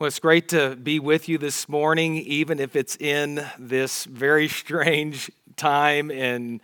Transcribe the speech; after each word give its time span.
Well, 0.00 0.06
it's 0.06 0.18
great 0.18 0.48
to 0.48 0.76
be 0.76 0.98
with 0.98 1.28
you 1.28 1.36
this 1.36 1.68
morning, 1.68 2.16
even 2.16 2.58
if 2.58 2.74
it's 2.74 2.96
in 2.96 3.44
this 3.58 4.06
very 4.06 4.48
strange 4.48 5.30
time 5.56 6.10
and 6.10 6.62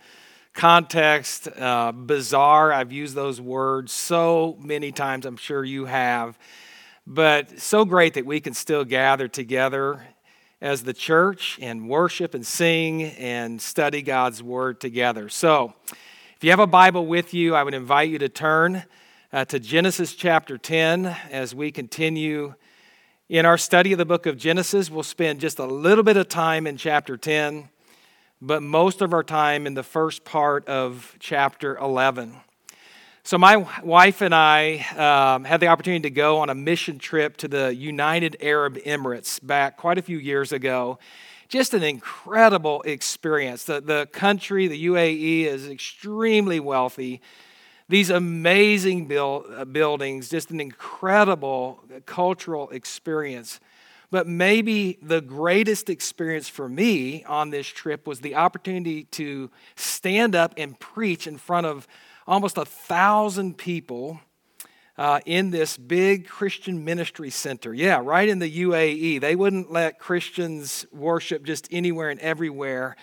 context, 0.55 1.47
uh, 1.55 1.91
bizarre. 1.91 2.73
I've 2.73 2.91
used 2.91 3.13
those 3.13 3.39
words 3.39 3.91
so 3.91 4.57
many 4.59 4.91
times, 4.91 5.27
I'm 5.27 5.37
sure 5.37 5.63
you 5.63 5.85
have. 5.85 6.35
But 7.05 7.59
so 7.59 7.85
great 7.85 8.15
that 8.15 8.25
we 8.25 8.39
can 8.39 8.55
still 8.55 8.83
gather 8.83 9.27
together 9.27 10.01
as 10.59 10.81
the 10.81 10.93
church 10.93 11.59
and 11.61 11.87
worship 11.87 12.33
and 12.33 12.43
sing 12.43 13.03
and 13.03 13.61
study 13.61 14.01
God's 14.01 14.41
word 14.41 14.81
together. 14.81 15.29
So, 15.29 15.75
if 16.35 16.43
you 16.43 16.49
have 16.49 16.59
a 16.59 16.65
Bible 16.65 17.05
with 17.05 17.35
you, 17.35 17.53
I 17.53 17.61
would 17.61 17.75
invite 17.75 18.09
you 18.09 18.17
to 18.17 18.29
turn 18.29 18.83
uh, 19.31 19.45
to 19.45 19.59
Genesis 19.59 20.15
chapter 20.15 20.57
10 20.57 21.05
as 21.29 21.53
we 21.53 21.71
continue 21.71 22.55
in 23.29 23.45
our 23.45 23.57
study 23.57 23.91
of 23.91 23.97
the 23.97 24.05
book 24.05 24.25
of 24.25 24.37
Genesis, 24.37 24.89
we'll 24.89 25.03
spend 25.03 25.41
just 25.41 25.59
a 25.59 25.65
little 25.65 26.03
bit 26.03 26.15
of 26.15 26.29
time 26.29 26.65
in 26.65 26.77
chapter 26.77 27.17
10, 27.17 27.67
but 28.41 28.63
most 28.63 29.01
of 29.01 29.11
our 29.11 29.23
time 29.23 29.67
in 29.67 29.73
the 29.73 29.83
first 29.83 30.23
part 30.23 30.65
of 30.69 31.13
chapter 31.19 31.75
11. 31.77 32.33
So, 33.23 33.37
my 33.37 33.67
wife 33.83 34.21
and 34.21 34.33
I 34.33 34.77
um, 35.35 35.43
had 35.43 35.59
the 35.59 35.67
opportunity 35.67 36.03
to 36.03 36.09
go 36.09 36.39
on 36.39 36.49
a 36.49 36.55
mission 36.55 36.99
trip 36.99 37.35
to 37.37 37.49
the 37.49 37.75
United 37.75 38.37
Arab 38.39 38.77
Emirates 38.77 39.45
back 39.45 39.75
quite 39.75 39.97
a 39.97 40.01
few 40.01 40.17
years 40.17 40.53
ago. 40.53 40.97
Just 41.49 41.73
an 41.73 41.83
incredible 41.83 42.81
experience. 42.83 43.65
The, 43.65 43.81
the 43.81 44.07
country, 44.13 44.67
the 44.67 44.85
UAE, 44.85 45.47
is 45.47 45.67
extremely 45.67 46.61
wealthy 46.61 47.21
these 47.89 48.09
amazing 48.09 49.05
build, 49.05 49.45
uh, 49.55 49.65
buildings, 49.65 50.29
just 50.29 50.51
an 50.51 50.59
incredible 50.59 51.83
cultural 52.05 52.69
experience. 52.69 53.59
But 54.09 54.27
maybe 54.27 54.99
the 55.01 55.21
greatest 55.21 55.89
experience 55.89 56.47
for 56.47 56.69
me 56.69 57.23
on 57.25 57.49
this 57.49 57.67
trip 57.67 58.07
was 58.07 58.21
the 58.21 58.35
opportunity 58.35 59.03
to 59.03 59.49
stand 59.75 60.35
up 60.35 60.53
and 60.57 60.79
preach 60.79 61.27
in 61.27 61.37
front 61.37 61.65
of 61.65 61.87
almost 62.25 62.57
a 62.57 62.65
thousand 62.65 63.57
people 63.57 64.19
uh, 64.97 65.19
in 65.25 65.51
this 65.51 65.77
big 65.77 66.27
Christian 66.27 66.83
ministry 66.83 67.29
center. 67.29 67.73
Yeah, 67.73 68.01
right 68.03 68.27
in 68.27 68.39
the 68.39 68.63
UAE. 68.63 69.21
They 69.21 69.35
wouldn't 69.35 69.71
let 69.71 69.99
Christians 69.99 70.85
worship 70.91 71.43
just 71.45 71.67
anywhere 71.71 72.09
and 72.09 72.19
everywhere 72.19 72.95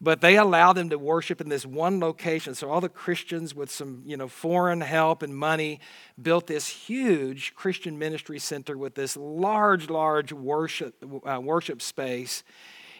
but 0.00 0.20
they 0.20 0.36
allowed 0.36 0.74
them 0.74 0.88
to 0.90 0.98
worship 0.98 1.40
in 1.40 1.48
this 1.48 1.66
one 1.66 2.00
location. 2.00 2.54
So 2.54 2.70
all 2.70 2.80
the 2.80 2.88
Christians 2.88 3.54
with 3.54 3.70
some, 3.70 4.02
you 4.06 4.16
know, 4.16 4.28
foreign 4.28 4.80
help 4.80 5.22
and 5.22 5.36
money 5.36 5.80
built 6.20 6.46
this 6.46 6.68
huge 6.68 7.54
Christian 7.54 7.98
ministry 7.98 8.38
center 8.38 8.78
with 8.78 8.94
this 8.94 9.16
large, 9.16 9.90
large 9.90 10.32
worship 10.32 11.04
uh, 11.26 11.40
worship 11.40 11.82
space. 11.82 12.42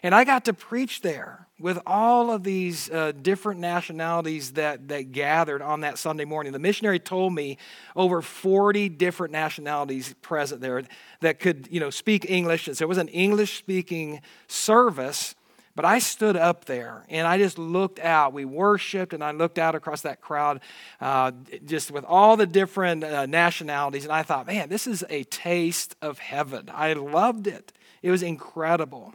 And 0.03 0.15
I 0.15 0.25
got 0.25 0.47
to 0.47 0.55
preach 0.55 1.03
there 1.03 1.47
with 1.59 1.79
all 1.87 2.31
of 2.31 2.43
these 2.43 2.91
uh, 2.91 3.13
different 3.13 3.61
nationalities 3.61 4.53
that, 4.53 4.89
that 4.89 5.13
gathered 5.13 5.61
on 5.61 5.83
that 5.83 5.99
Sunday 5.99 6.25
morning. 6.25 6.53
The 6.53 6.59
missionary 6.59 6.99
told 6.99 7.35
me 7.35 7.59
over 7.95 8.23
40 8.23 8.89
different 8.89 9.33
nationalities 9.33 10.15
present 10.23 10.63
there 10.63 10.83
that 11.21 11.39
could, 11.39 11.69
you 11.71 11.81
know, 11.81 11.91
speak 11.91 12.31
English. 12.31 12.67
And 12.67 12.77
so 12.77 12.85
it 12.85 12.89
was 12.89 12.97
an 12.97 13.09
English 13.09 13.59
speaking 13.59 14.23
service 14.49 15.35
but 15.77 15.85
I 15.85 15.99
stood 16.01 16.37
up 16.37 16.65
there 16.65 17.05
and 17.09 17.27
I 17.27 17.39
just 17.39 17.59
looked 17.59 18.01
out. 18.01 18.33
We 18.33 18.45
worshiped 18.45 19.13
and 19.13 19.23
I 19.23 19.31
looked 19.31 19.59
out 19.59 19.75
across 19.75 20.03
that 20.03 20.21
crowd 20.21 20.61
uh, 21.01 21.33
just 21.65 21.91
with 21.91 22.05
all 22.05 22.37
the 22.37 22.47
different 22.47 23.05
uh, 23.05 23.27
nationalities. 23.27 24.05
And 24.05 24.13
I 24.13 24.23
thought, 24.23 24.47
man, 24.47 24.69
this 24.69 24.87
is 24.87 25.05
a 25.09 25.25
taste 25.25 25.97
of 26.03 26.19
heaven. 26.19 26.71
I 26.73 26.95
loved 26.95 27.47
it. 27.47 27.73
It 28.03 28.11
was 28.11 28.23
incredible 28.23 29.15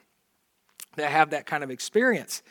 to 0.96 1.06
have 1.06 1.32
that 1.32 1.46
kind 1.46 1.64
of 1.64 1.70
experience. 1.70 2.42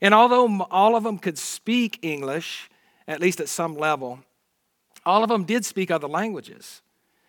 And 0.00 0.14
although 0.14 0.66
all 0.70 0.96
of 0.96 1.04
them 1.04 1.18
could 1.18 1.38
speak 1.38 2.00
English, 2.02 2.68
at 3.06 3.20
least 3.20 3.40
at 3.40 3.48
some 3.48 3.76
level, 3.76 4.20
all 5.06 5.22
of 5.22 5.28
them 5.28 5.44
did 5.44 5.64
speak 5.64 5.90
other 5.90 6.08
languages. 6.08 6.82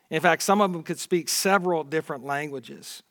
In 0.10 0.22
fact, 0.22 0.42
some 0.42 0.60
of 0.60 0.74
them 0.74 0.84
could 0.84 1.00
speak 1.00 1.30
several 1.30 1.84
different 1.84 2.26
languages. 2.26 3.04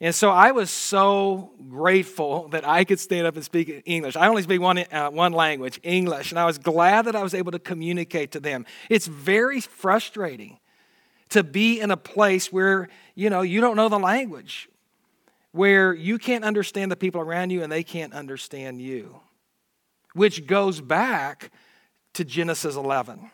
And 0.00 0.14
so 0.14 0.30
I 0.30 0.50
was 0.50 0.70
so 0.70 1.52
grateful 1.68 2.48
that 2.48 2.66
I 2.66 2.84
could 2.84 2.98
stand 2.98 3.26
up 3.26 3.36
and 3.36 3.44
speak 3.44 3.82
English. 3.86 4.16
I 4.16 4.26
only 4.26 4.42
speak 4.42 4.60
one, 4.60 4.78
uh, 4.78 5.10
one 5.10 5.32
language, 5.32 5.80
English, 5.82 6.30
and 6.30 6.38
I 6.38 6.44
was 6.44 6.58
glad 6.58 7.06
that 7.06 7.14
I 7.14 7.22
was 7.22 7.32
able 7.32 7.52
to 7.52 7.58
communicate 7.58 8.32
to 8.32 8.40
them. 8.40 8.66
It's 8.90 9.06
very 9.06 9.60
frustrating 9.60 10.58
to 11.30 11.44
be 11.44 11.80
in 11.80 11.90
a 11.90 11.96
place 11.96 12.52
where, 12.52 12.88
you 13.14 13.30
know, 13.30 13.42
you 13.42 13.60
don't 13.60 13.76
know 13.76 13.88
the 13.88 13.98
language, 13.98 14.68
where 15.52 15.94
you 15.94 16.18
can't 16.18 16.44
understand 16.44 16.90
the 16.90 16.96
people 16.96 17.20
around 17.20 17.50
you 17.50 17.62
and 17.62 17.70
they 17.70 17.84
can't 17.84 18.12
understand 18.12 18.82
you, 18.82 19.20
which 20.12 20.46
goes 20.46 20.80
back 20.80 21.50
to 22.14 22.24
Genesis 22.24 22.74
11 22.74 23.30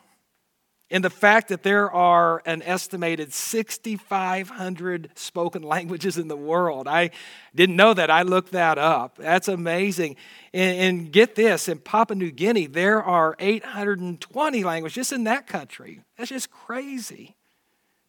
in 0.90 1.02
the 1.02 1.10
fact 1.10 1.48
that 1.48 1.62
there 1.62 1.90
are 1.90 2.42
an 2.44 2.62
estimated 2.62 3.32
6,500 3.32 5.10
spoken 5.14 5.62
languages 5.62 6.18
in 6.18 6.26
the 6.28 6.36
world. 6.36 6.88
I 6.88 7.10
didn't 7.54 7.76
know 7.76 7.94
that. 7.94 8.10
I 8.10 8.22
looked 8.22 8.52
that 8.52 8.76
up. 8.76 9.16
That's 9.16 9.46
amazing. 9.46 10.16
And, 10.52 10.80
and, 10.80 11.12
get 11.12 11.36
this 11.36 11.68
in 11.68 11.78
Papua 11.78 12.16
New 12.16 12.32
Guinea, 12.32 12.66
there 12.66 13.02
are 13.02 13.36
820 13.38 14.64
languages 14.64 14.94
just 14.94 15.12
in 15.12 15.24
that 15.24 15.46
country. 15.46 16.00
That's 16.18 16.30
just 16.30 16.50
crazy. 16.50 17.36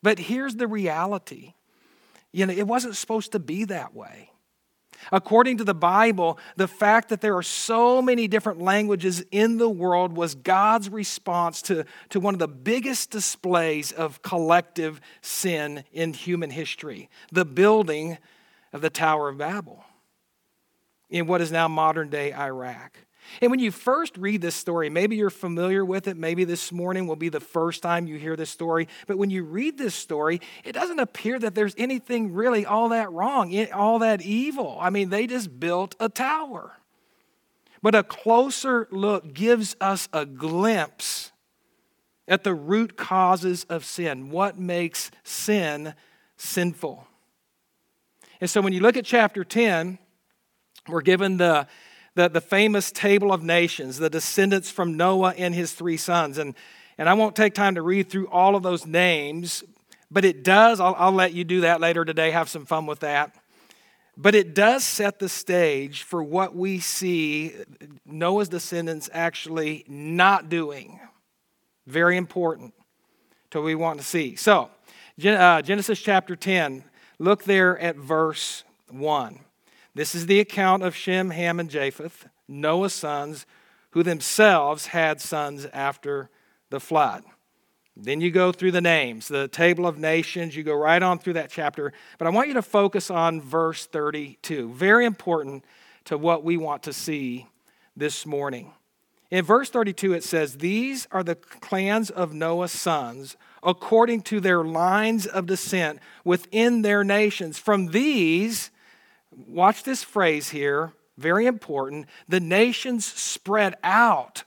But 0.02 0.18
here's 0.18 0.56
the 0.56 0.68
reality 0.68 1.54
you 2.34 2.46
know, 2.46 2.54
it 2.54 2.66
wasn't 2.66 2.96
supposed 2.96 3.34
to 3.34 3.40
be 3.40 3.66
that 3.66 3.94
way. 3.94 4.32
According 5.12 5.58
to 5.58 5.64
the 5.64 5.74
Bible, 5.74 6.38
the 6.56 6.68
fact 6.68 7.10
that 7.10 7.22
there 7.22 7.38
are 7.38 7.44
so 7.44 8.02
many 8.02 8.28
different 8.28 8.62
languages 8.62 9.24
in 9.32 9.58
the 9.58 9.70
world 9.70 10.14
was 10.14 10.36
God's 10.36 10.90
response 10.90 11.62
to, 11.64 11.86
to 12.10 12.20
one 12.20 12.34
of 12.34 12.40
the 12.40 12.48
biggest 12.48 13.12
displays 13.12 13.92
of 13.92 14.22
collective 14.22 15.00
sin 15.22 15.84
in 15.92 16.14
human 16.14 16.50
history 16.50 17.10
the 17.32 17.46
building 17.46 18.18
of 18.74 18.82
the 18.82 18.90
Tower 18.90 19.30
of 19.30 19.38
Babel 19.38 19.84
in 21.10 21.28
what 21.28 21.42
is 21.42 21.52
now 21.52 21.68
modern 21.68 22.10
day 22.10 22.34
Iraq. 22.34 22.98
And 23.40 23.52
when 23.52 23.60
you 23.60 23.72
first 23.72 24.18
read 24.18 24.42
this 24.42 24.56
story, 24.56 24.90
maybe 24.90 25.16
you're 25.16 25.30
familiar 25.30 25.86
with 25.86 26.08
it, 26.08 26.18
maybe 26.18 26.44
this 26.44 26.72
morning 26.72 27.08
will 27.08 27.16
be 27.16 27.30
the 27.30 27.40
first 27.40 27.82
time 27.82 28.08
you 28.08 28.18
hear 28.18 28.36
this 28.36 28.50
story, 28.50 28.88
but 29.08 29.18
when 29.18 29.30
you 29.30 29.44
read 29.44 29.78
this 29.78 29.96
story, 29.96 30.42
it 30.64 30.74
doesn't 30.74 31.00
appear 31.00 31.40
that 31.40 31.56
there's 31.56 31.76
anything 31.78 32.34
really 32.34 32.66
all 32.66 32.90
that 32.90 33.12
wrong, 33.12 33.54
eh, 33.54 33.68
all 33.74 34.00
that 34.00 34.22
evil. 34.22 34.78
I 34.82 34.90
mean, 34.90 35.10
they 35.10 35.28
just 35.28 35.60
built 35.60 35.96
a 36.00 36.10
tower. 36.10 36.74
But 37.82 37.96
a 37.96 38.04
closer 38.04 38.88
look 38.92 39.34
gives 39.34 39.76
us 39.80 40.08
a 40.14 40.26
glimpse 40.26 41.32
at 42.28 42.44
the 42.44 42.54
root 42.54 42.96
causes 42.96 43.66
of 43.66 43.84
sin, 43.86 44.30
what 44.30 44.58
makes 44.60 45.12
sin 45.24 45.94
sinful. 46.38 47.08
And 48.40 48.50
so 48.50 48.62
when 48.62 48.74
you 48.74 48.80
look 48.80 48.98
at 48.98 49.06
chapter 49.06 49.44
10, 49.44 50.00
we're 50.88 51.02
given 51.02 51.38
the 51.38 51.68
the, 52.16 52.30
the 52.30 52.42
famous 52.42 52.92
table 52.92 53.32
of 53.32 53.44
nations, 53.44 53.98
the 53.98 54.10
descendants 54.10 54.70
from 54.70 54.98
Noah 54.98 55.34
and 55.38 55.56
his 55.56 55.74
three 55.74 55.98
sons. 55.98 56.38
And, 56.38 56.56
and 56.98 57.08
I 57.08 57.14
won't 57.14 57.36
take 57.36 57.54
time 57.54 57.76
to 57.76 57.82
read 57.82 58.10
through 58.10 58.28
all 58.28 58.56
of 58.56 58.64
those 58.64 58.86
names, 58.86 59.64
but 60.10 60.26
it 60.26 60.44
does, 60.44 60.80
I'll, 60.80 60.96
I'll 60.98 61.12
let 61.12 61.34
you 61.34 61.44
do 61.44 61.62
that 61.62 61.80
later 61.80 62.04
today, 62.04 62.32
have 62.32 62.50
some 62.50 62.66
fun 62.66 62.86
with 62.86 63.00
that. 63.00 63.36
But 64.18 64.36
it 64.36 64.54
does 64.54 64.84
set 64.84 65.20
the 65.20 65.30
stage 65.30 66.04
for 66.04 66.22
what 66.22 66.54
we 66.54 66.80
see 66.80 67.54
Noah's 68.06 68.50
descendants 68.50 69.10
actually 69.14 69.86
not 69.88 70.50
doing. 70.50 71.00
Very 71.88 72.18
important 72.18 72.74
to 73.52 73.60
what 73.60 73.66
we 73.66 73.76
want 73.76 74.00
to 74.00 74.06
see. 74.06 74.36
So, 74.36 74.70
uh, 75.26 75.62
Genesis 75.62 76.00
chapter 76.00 76.36
10, 76.36 76.84
look 77.20 77.46
there 77.46 77.80
at 77.80 77.96
verse 77.96 78.64
1. 78.90 79.40
This 79.94 80.16
is 80.16 80.26
the 80.26 80.40
account 80.40 80.84
of 80.84 80.96
Shem, 80.96 81.32
Ham, 81.32 81.60
and 81.60 81.70
Japheth, 81.70 82.28
Noah's 82.48 82.94
sons, 82.94 83.46
who 83.92 84.04
themselves 84.04 84.88
had 84.88 85.20
sons 85.20 85.66
after 85.74 86.30
the 86.70 86.80
flood. 86.80 87.24
Then 87.98 88.22
you 88.22 88.32
go 88.32 88.52
through 88.54 88.72
the 88.72 88.82
names, 88.82 89.28
the 89.28 89.50
table 89.50 89.86
of 89.86 90.00
nations, 90.00 90.56
you 90.56 90.64
go 90.64 90.74
right 90.74 91.04
on 91.04 91.20
through 91.20 91.34
that 91.34 91.50
chapter. 91.50 91.92
But 92.18 92.28
I 92.28 92.32
want 92.32 92.48
you 92.48 92.54
to 92.54 92.62
focus 92.62 93.12
on 93.12 93.42
verse 93.42 93.86
32. 93.86 94.70
Very 94.70 95.06
important 95.06 95.66
to 96.06 96.18
what 96.18 96.44
we 96.44 96.56
want 96.56 96.84
to 96.84 96.94
see 96.94 97.48
this 97.96 98.26
morning. 98.26 98.74
In 99.30 99.44
verse 99.46 99.70
32, 99.70 100.14
it 100.14 100.24
says, 100.24 100.58
These 100.58 101.08
are 101.12 101.24
the 101.24 101.36
clans 101.36 102.10
of 102.10 102.34
Noah's 102.34 102.72
sons, 102.72 103.36
according 103.62 104.22
to 104.24 104.40
their 104.40 104.64
lines 104.64 105.26
of 105.26 105.46
descent 105.46 106.00
within 106.24 106.82
their 106.82 107.04
nations. 107.04 107.58
From 107.58 107.88
these, 107.88 108.71
watch 109.32 109.84
this 109.84 110.04
phrase 110.04 110.50
here, 110.50 110.94
very 111.18 111.46
important. 111.46 112.08
The 112.28 112.40
nations 112.40 113.06
spread 113.06 113.76
out 113.84 114.44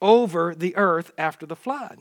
over 0.00 0.54
the 0.54 0.76
earth 0.76 1.12
after 1.18 1.46
the 1.46 1.56
flood. 1.56 1.98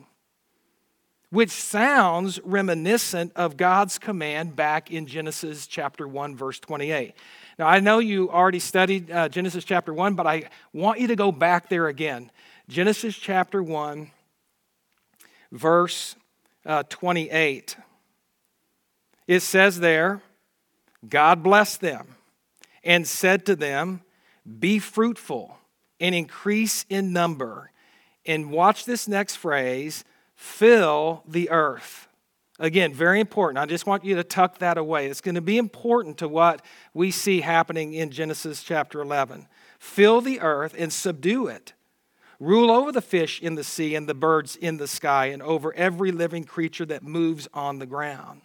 which 1.30 1.52
sounds 1.52 2.40
reminiscent 2.46 3.32
of 3.36 3.58
God's 3.58 3.98
command 3.98 4.56
back 4.56 4.90
in 4.90 5.06
Genesis 5.06 5.68
chapter 5.68 6.08
1, 6.08 6.36
verse 6.36 6.60
28. 6.60 7.14
Now, 7.60 7.68
I 7.68 7.82
know 7.82 8.00
you 8.00 8.30
already 8.30 8.60
studied 8.60 9.12
uh, 9.12 9.28
Genesis 9.28 9.66
chapter 9.66 9.94
1, 9.94 10.14
but 10.16 10.26
I 10.26 10.44
want 10.72 11.00
you 11.02 11.08
to 11.08 11.16
go 11.16 11.34
back 11.34 11.68
there 11.68 11.88
again. 11.88 12.32
Genesis 12.70 13.18
chapter 13.18 13.62
1, 13.62 14.12
verse 15.52 16.16
uh, 16.66 16.84
28. 16.88 17.76
It 19.28 19.42
says 19.42 19.80
there, 19.80 20.22
God 21.10 21.44
blessed 21.44 21.82
them 21.82 22.16
and 22.84 23.08
said 23.08 23.46
to 23.48 23.56
them, 23.56 24.02
Be 24.60 24.80
fruitful 24.80 25.58
and 26.00 26.14
increase 26.14 26.86
in 26.90 27.14
number. 27.14 27.72
And 28.26 28.52
watch 28.52 28.86
this 28.86 29.08
next 29.08 29.36
phrase 29.36 30.04
fill 30.36 31.24
the 31.28 31.50
earth. 31.50 32.08
Again, 32.60 32.94
very 32.94 33.20
important. 33.20 33.58
I 33.58 33.66
just 33.66 33.86
want 33.86 34.06
you 34.06 34.16
to 34.16 34.24
tuck 34.24 34.60
that 34.60 34.78
away. 34.78 35.08
It's 35.08 35.22
going 35.22 35.36
to 35.36 35.42
be 35.42 35.58
important 35.58 36.18
to 36.20 36.28
what 36.28 36.64
we 36.94 37.12
see 37.12 37.42
happening 37.42 37.94
in 37.94 38.12
Genesis 38.12 38.64
chapter 38.64 39.02
11. 39.02 39.48
Fill 39.78 40.22
the 40.22 40.40
earth 40.40 40.74
and 40.78 40.92
subdue 40.92 41.48
it. 41.48 41.74
Rule 42.40 42.72
over 42.72 42.92
the 42.92 43.02
fish 43.02 43.42
in 43.42 43.56
the 43.56 43.64
sea 43.64 43.96
and 43.96 44.08
the 44.08 44.14
birds 44.14 44.56
in 44.56 44.78
the 44.78 44.88
sky 44.88 45.28
and 45.28 45.42
over 45.42 45.74
every 45.74 46.12
living 46.12 46.44
creature 46.44 46.86
that 46.86 47.04
moves 47.04 47.48
on 47.54 47.80
the 47.80 47.86
ground. 47.86 48.42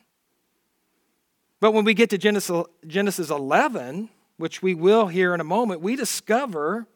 But 1.61 1.73
when 1.73 1.85
we 1.85 1.95
get 1.95 2.11
to 2.11 2.19
Genesis 2.19 3.31
11, 3.31 4.09
which 4.39 4.63
we 4.63 4.75
will 4.75 5.07
hear 5.09 5.35
in 5.35 5.41
a 5.41 5.45
moment, 5.45 5.83
we 5.83 5.95
discover 5.95 6.87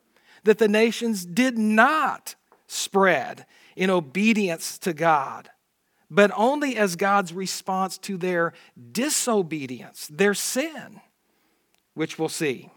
that 0.44 0.58
the 0.58 0.68
nations 0.68 1.24
did 1.24 1.58
not 1.58 2.34
spread 2.66 3.44
in 3.76 3.90
obedience 3.90 4.78
to 4.78 4.94
God, 4.94 5.50
but 6.10 6.30
only 6.34 6.76
as 6.76 6.96
God's 6.96 7.32
response 7.32 7.98
to 7.98 8.16
their 8.16 8.54
disobedience, 8.92 10.08
their 10.10 10.32
sin, 10.34 11.00
which 11.94 12.18
we'll 12.18 12.28
see. 12.30 12.70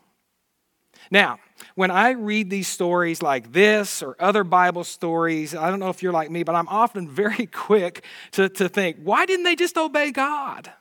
Now, 1.10 1.40
when 1.76 1.92
I 1.92 2.12
read 2.12 2.50
these 2.50 2.68
stories 2.68 3.22
like 3.22 3.54
this 3.54 4.04
or 4.04 4.16
other 4.20 4.44
Bible 4.44 4.84
stories, 4.84 5.56
I 5.56 5.70
don't 5.70 5.80
know 5.80 5.90
if 5.90 6.04
you're 6.04 6.12
like 6.12 6.30
me, 6.30 6.44
but 6.44 6.56
I'm 6.56 6.68
often 6.68 7.08
very 7.24 7.46
quick 7.46 8.04
to, 8.32 8.50
to 8.50 8.68
think, 8.68 8.98
why 9.04 9.26
didn't 9.26 9.46
they 9.46 9.56
just 9.56 9.78
obey 9.78 10.12
God? 10.12 10.72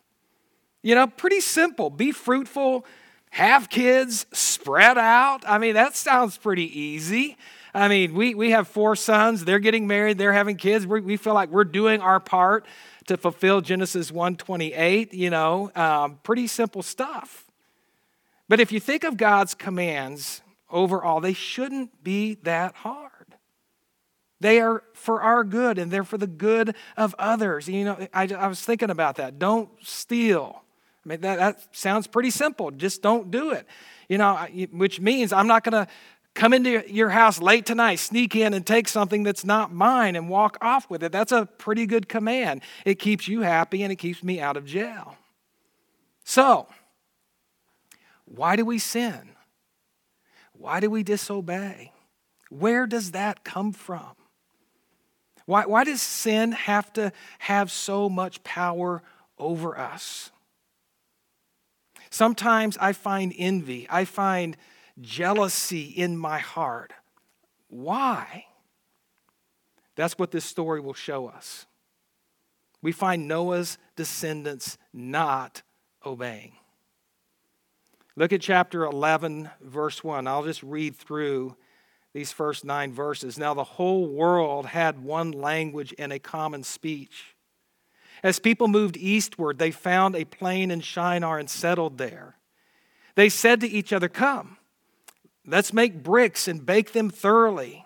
You 0.86 0.94
know, 0.94 1.08
pretty 1.08 1.40
simple. 1.40 1.90
Be 1.90 2.12
fruitful, 2.12 2.86
have 3.30 3.68
kids, 3.68 4.24
spread 4.32 4.96
out. 4.96 5.42
I 5.44 5.58
mean, 5.58 5.74
that 5.74 5.96
sounds 5.96 6.38
pretty 6.38 6.80
easy. 6.80 7.36
I 7.74 7.88
mean, 7.88 8.14
we, 8.14 8.36
we 8.36 8.52
have 8.52 8.68
four 8.68 8.94
sons. 8.94 9.44
They're 9.44 9.58
getting 9.58 9.88
married. 9.88 10.16
They're 10.16 10.32
having 10.32 10.56
kids. 10.56 10.86
we 10.86 11.00
we 11.00 11.16
feel 11.16 11.34
like 11.34 11.50
we're 11.50 11.64
doing 11.64 12.00
our 12.00 12.20
part 12.20 12.66
to 13.08 13.16
fulfill 13.16 13.62
Genesis 13.62 14.12
128. 14.12 15.12
You 15.12 15.28
know, 15.28 15.72
um, 15.74 16.20
pretty 16.22 16.46
simple 16.46 16.84
stuff. 16.84 17.46
But 18.48 18.60
if 18.60 18.70
you 18.70 18.78
think 18.78 19.02
of 19.02 19.16
God's 19.16 19.56
commands 19.56 20.40
overall, 20.70 21.18
they 21.18 21.32
shouldn't 21.32 22.04
be 22.04 22.34
that 22.44 22.76
hard. 22.76 23.34
They 24.38 24.60
are 24.60 24.84
for 24.94 25.20
our 25.20 25.42
good 25.42 25.78
and 25.78 25.90
they're 25.90 26.04
for 26.04 26.16
the 26.16 26.28
good 26.28 26.76
of 26.96 27.12
others. 27.18 27.68
You 27.68 27.86
know, 27.86 28.06
I, 28.14 28.28
I 28.28 28.46
was 28.46 28.60
thinking 28.60 28.90
about 28.90 29.16
that. 29.16 29.40
Don't 29.40 29.68
steal. 29.82 30.62
I 31.06 31.08
mean, 31.08 31.20
that, 31.20 31.38
that 31.38 31.76
sounds 31.76 32.08
pretty 32.08 32.30
simple. 32.30 32.72
Just 32.72 33.00
don't 33.00 33.30
do 33.30 33.52
it. 33.52 33.66
You 34.08 34.18
know, 34.18 34.34
which 34.72 35.00
means 35.00 35.32
I'm 35.32 35.46
not 35.46 35.62
going 35.62 35.86
to 35.86 35.90
come 36.34 36.52
into 36.52 36.84
your 36.92 37.10
house 37.10 37.40
late 37.40 37.64
tonight, 37.64 37.96
sneak 37.96 38.34
in 38.34 38.52
and 38.54 38.66
take 38.66 38.88
something 38.88 39.22
that's 39.22 39.44
not 39.44 39.72
mine 39.72 40.16
and 40.16 40.28
walk 40.28 40.58
off 40.60 40.90
with 40.90 41.04
it. 41.04 41.12
That's 41.12 41.32
a 41.32 41.46
pretty 41.46 41.86
good 41.86 42.08
command. 42.08 42.62
It 42.84 42.96
keeps 42.96 43.28
you 43.28 43.42
happy 43.42 43.84
and 43.84 43.92
it 43.92 43.96
keeps 43.96 44.22
me 44.22 44.40
out 44.40 44.56
of 44.56 44.66
jail. 44.66 45.16
So, 46.24 46.66
why 48.24 48.56
do 48.56 48.64
we 48.64 48.78
sin? 48.78 49.30
Why 50.52 50.80
do 50.80 50.90
we 50.90 51.04
disobey? 51.04 51.92
Where 52.50 52.86
does 52.86 53.12
that 53.12 53.44
come 53.44 53.72
from? 53.72 54.10
Why, 55.44 55.66
why 55.66 55.84
does 55.84 56.02
sin 56.02 56.50
have 56.52 56.92
to 56.94 57.12
have 57.38 57.70
so 57.70 58.08
much 58.08 58.42
power 58.42 59.04
over 59.38 59.78
us? 59.78 60.32
Sometimes 62.16 62.78
I 62.80 62.94
find 62.94 63.34
envy, 63.36 63.86
I 63.90 64.06
find 64.06 64.56
jealousy 65.02 65.82
in 65.82 66.16
my 66.16 66.38
heart. 66.38 66.94
Why? 67.68 68.46
That's 69.96 70.18
what 70.18 70.30
this 70.30 70.46
story 70.46 70.80
will 70.80 70.94
show 70.94 71.26
us. 71.26 71.66
We 72.80 72.90
find 72.90 73.28
Noah's 73.28 73.76
descendants 73.96 74.78
not 74.94 75.60
obeying. 76.06 76.52
Look 78.16 78.32
at 78.32 78.40
chapter 78.40 78.84
11, 78.86 79.50
verse 79.60 80.02
1. 80.02 80.26
I'll 80.26 80.42
just 80.42 80.62
read 80.62 80.96
through 80.96 81.54
these 82.14 82.32
first 82.32 82.64
nine 82.64 82.94
verses. 82.94 83.38
Now, 83.38 83.52
the 83.52 83.62
whole 83.62 84.06
world 84.06 84.64
had 84.64 85.04
one 85.04 85.32
language 85.32 85.92
and 85.98 86.14
a 86.14 86.18
common 86.18 86.62
speech. 86.62 87.35
As 88.22 88.38
people 88.38 88.68
moved 88.68 88.96
eastward, 88.96 89.58
they 89.58 89.70
found 89.70 90.16
a 90.16 90.24
plain 90.24 90.70
in 90.70 90.80
Shinar 90.80 91.38
and 91.38 91.50
settled 91.50 91.98
there. 91.98 92.36
They 93.14 93.28
said 93.28 93.60
to 93.60 93.68
each 93.68 93.92
other, 93.92 94.08
Come, 94.08 94.58
let's 95.46 95.72
make 95.72 96.02
bricks 96.02 96.48
and 96.48 96.64
bake 96.64 96.92
them 96.92 97.10
thoroughly. 97.10 97.84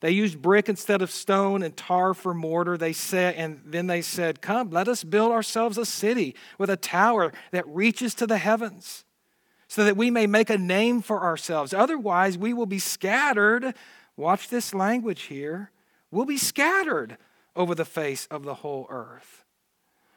They 0.00 0.10
used 0.10 0.42
brick 0.42 0.68
instead 0.68 1.00
of 1.00 1.12
stone 1.12 1.62
and 1.62 1.76
tar 1.76 2.12
for 2.12 2.34
mortar. 2.34 2.76
They 2.76 2.92
said, 2.92 3.36
and 3.36 3.60
then 3.64 3.86
they 3.86 4.02
said, 4.02 4.42
Come, 4.42 4.70
let 4.70 4.88
us 4.88 5.04
build 5.04 5.30
ourselves 5.30 5.78
a 5.78 5.86
city 5.86 6.34
with 6.58 6.70
a 6.70 6.76
tower 6.76 7.32
that 7.52 7.66
reaches 7.68 8.12
to 8.16 8.26
the 8.26 8.38
heavens 8.38 9.04
so 9.68 9.84
that 9.84 9.96
we 9.96 10.10
may 10.10 10.26
make 10.26 10.50
a 10.50 10.58
name 10.58 11.02
for 11.02 11.22
ourselves. 11.22 11.72
Otherwise, 11.72 12.36
we 12.36 12.52
will 12.52 12.66
be 12.66 12.80
scattered. 12.80 13.74
Watch 14.16 14.48
this 14.48 14.74
language 14.74 15.22
here. 15.22 15.70
We'll 16.10 16.26
be 16.26 16.36
scattered 16.36 17.16
over 17.54 17.74
the 17.74 17.84
face 17.84 18.26
of 18.26 18.44
the 18.44 18.54
whole 18.54 18.86
earth. 18.88 19.44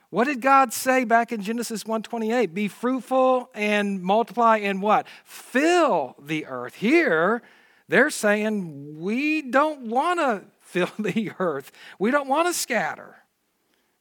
What 0.09 0.25
did 0.25 0.41
God 0.41 0.71
say 0.71 1.03
back 1.03 1.31
in 1.31 1.41
Genesis 1.41 1.83
1:28? 1.83 2.53
Be 2.53 2.67
fruitful 2.67 3.49
and 3.53 4.01
multiply 4.01 4.57
and 4.57 4.81
what? 4.81 5.07
Fill 5.23 6.15
the 6.21 6.45
earth. 6.45 6.75
Here, 6.75 7.41
they're 7.87 8.09
saying 8.09 8.99
we 8.99 9.41
don't 9.41 9.81
want 9.81 10.19
to 10.19 10.43
fill 10.61 10.91
the 10.97 11.31
earth. 11.39 11.71
We 11.99 12.11
don't 12.11 12.27
want 12.29 12.47
to 12.47 12.53
scatter. 12.53 13.17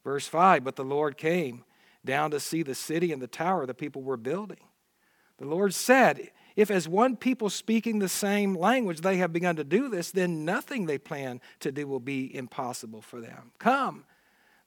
Verse 0.05 0.29
5, 0.29 0.63
but 0.63 0.77
the 0.77 0.85
Lord 0.85 1.17
came 1.17 1.65
down 2.05 2.31
to 2.31 2.41
see 2.41 2.63
the 2.63 2.75
city 2.75 3.11
and 3.11 3.23
the 3.23 3.27
tower 3.27 3.65
the 3.65 3.75
people 3.75 4.03
were 4.03 4.19
building. 4.19 4.61
The 5.39 5.47
Lord 5.47 5.75
said, 5.75 6.31
if 6.57 6.71
as 6.71 6.89
one 6.89 7.17
people 7.17 7.51
speaking 7.51 7.99
the 7.99 8.09
same 8.09 8.55
language 8.55 9.01
they 9.01 9.17
have 9.17 9.33
begun 9.33 9.57
to 9.57 9.65
do 9.65 9.89
this, 9.89 10.11
then 10.11 10.45
nothing 10.45 10.87
they 10.87 10.99
plan 10.99 11.41
to 11.61 11.73
do 11.73 11.87
will 11.87 12.01
be 12.01 12.35
impossible 12.35 13.03
for 13.03 13.21
them. 13.21 13.53
Come, 13.59 14.05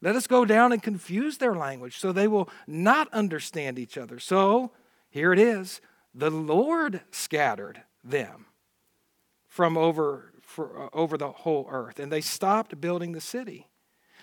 let 0.01 0.15
us 0.15 0.27
go 0.27 0.45
down 0.45 0.71
and 0.71 0.83
confuse 0.83 1.37
their 1.37 1.55
language 1.55 1.97
so 1.97 2.11
they 2.11 2.27
will 2.27 2.49
not 2.67 3.11
understand 3.13 3.79
each 3.79 3.97
other. 3.97 4.19
So 4.19 4.71
here 5.09 5.33
it 5.33 5.39
is 5.39 5.81
the 6.13 6.31
Lord 6.31 7.01
scattered 7.11 7.83
them 8.03 8.47
from 9.47 9.77
over, 9.77 10.33
for, 10.41 10.85
uh, 10.85 10.89
over 10.93 11.17
the 11.17 11.31
whole 11.31 11.67
earth, 11.69 11.99
and 11.99 12.11
they 12.11 12.21
stopped 12.21 12.79
building 12.81 13.11
the 13.11 13.21
city. 13.21 13.67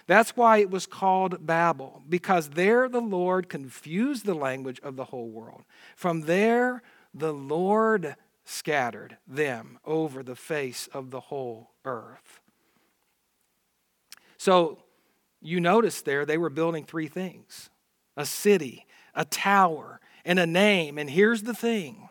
That's 0.07 0.37
why 0.37 0.59
it 0.59 0.71
was 0.71 0.87
called 0.87 1.47
Babel, 1.47 2.03
because 2.09 2.51
there 2.51 2.89
the 2.89 3.01
Lord 3.01 3.49
confused 3.49 4.27
the 4.27 4.35
language 4.35 4.81
of 4.83 4.97
the 4.97 5.07
whole 5.07 5.29
world. 5.29 5.65
From 5.97 6.23
there, 6.23 6.83
the 7.15 7.33
Lord 7.33 8.17
scattered 8.45 9.17
them 9.27 9.79
over 9.85 10.23
the 10.23 10.37
face 10.37 10.89
of 10.93 11.11
the 11.11 11.21
whole 11.21 11.71
earth. 11.85 12.41
So 14.37 14.79
you 15.41 15.61
notice 15.61 16.03
there, 16.03 16.27
they 16.27 16.39
were 16.39 16.51
building 16.51 16.85
three 16.85 17.09
things 17.09 17.71
a 18.17 18.27
city, 18.27 18.87
a 19.15 19.25
tower, 19.25 20.01
and 20.25 20.39
a 20.39 20.47
name. 20.47 20.99
And 20.99 21.09
here's 21.09 21.43
the 21.43 21.55
thing 21.55 22.09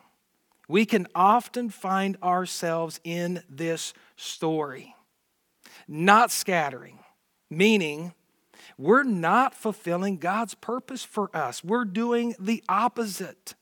we 0.68 0.86
can 0.86 1.08
often 1.14 1.70
find 1.70 2.18
ourselves 2.24 3.00
in 3.04 3.44
this 3.50 3.94
story, 4.16 4.96
not 5.88 6.32
scattering 6.32 7.00
meaning 7.58 8.14
we're 8.78 9.04
not 9.04 9.54
fulfilling 9.54 10.18
God's 10.18 10.56
purpose 10.56 11.04
for 11.04 11.36
us. 11.36 11.64
We're 11.64 11.86
doing 11.86 12.36
the 12.40 12.64
opposite. 12.68 13.56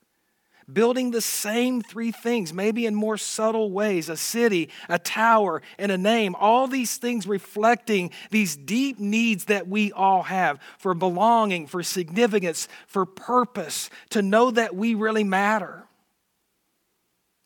Building 0.72 1.12
the 1.12 1.22
same 1.22 1.82
three 1.82 2.12
things, 2.12 2.54
maybe 2.54 2.86
in 2.86 2.96
more 2.96 3.18
subtle 3.18 3.72
ways 3.72 4.10
a 4.10 4.18
city, 4.18 4.70
a 4.90 5.00
tower, 5.00 5.62
and 5.78 5.92
a 5.92 5.98
name. 5.98 6.36
All 6.36 6.68
these 6.68 6.98
things 6.98 7.28
reflecting 7.28 8.12
these 8.30 8.56
deep 8.56 9.00
needs 9.00 9.46
that 9.46 9.68
we 9.68 9.92
all 9.92 10.24
have 10.24 10.60
for 10.78 10.94
belonging, 10.94 11.68
for 11.68 11.84
significance, 11.84 12.68
for 12.88 13.06
purpose, 13.06 13.90
to 14.10 14.22
know 14.22 14.52
that 14.52 14.76
we 14.76 14.94
really 14.96 15.24
matter. 15.24 15.86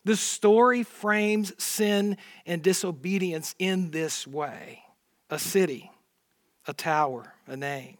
The 0.04 0.16
story 0.16 0.84
frames 0.84 1.52
sin 1.62 2.16
and 2.46 2.62
disobedience 2.62 3.54
in 3.58 3.90
this 3.90 4.26
way 4.26 4.82
a 5.28 5.38
city 5.38 5.90
a 6.66 6.72
tower, 6.72 7.32
a 7.46 7.56
name. 7.56 7.96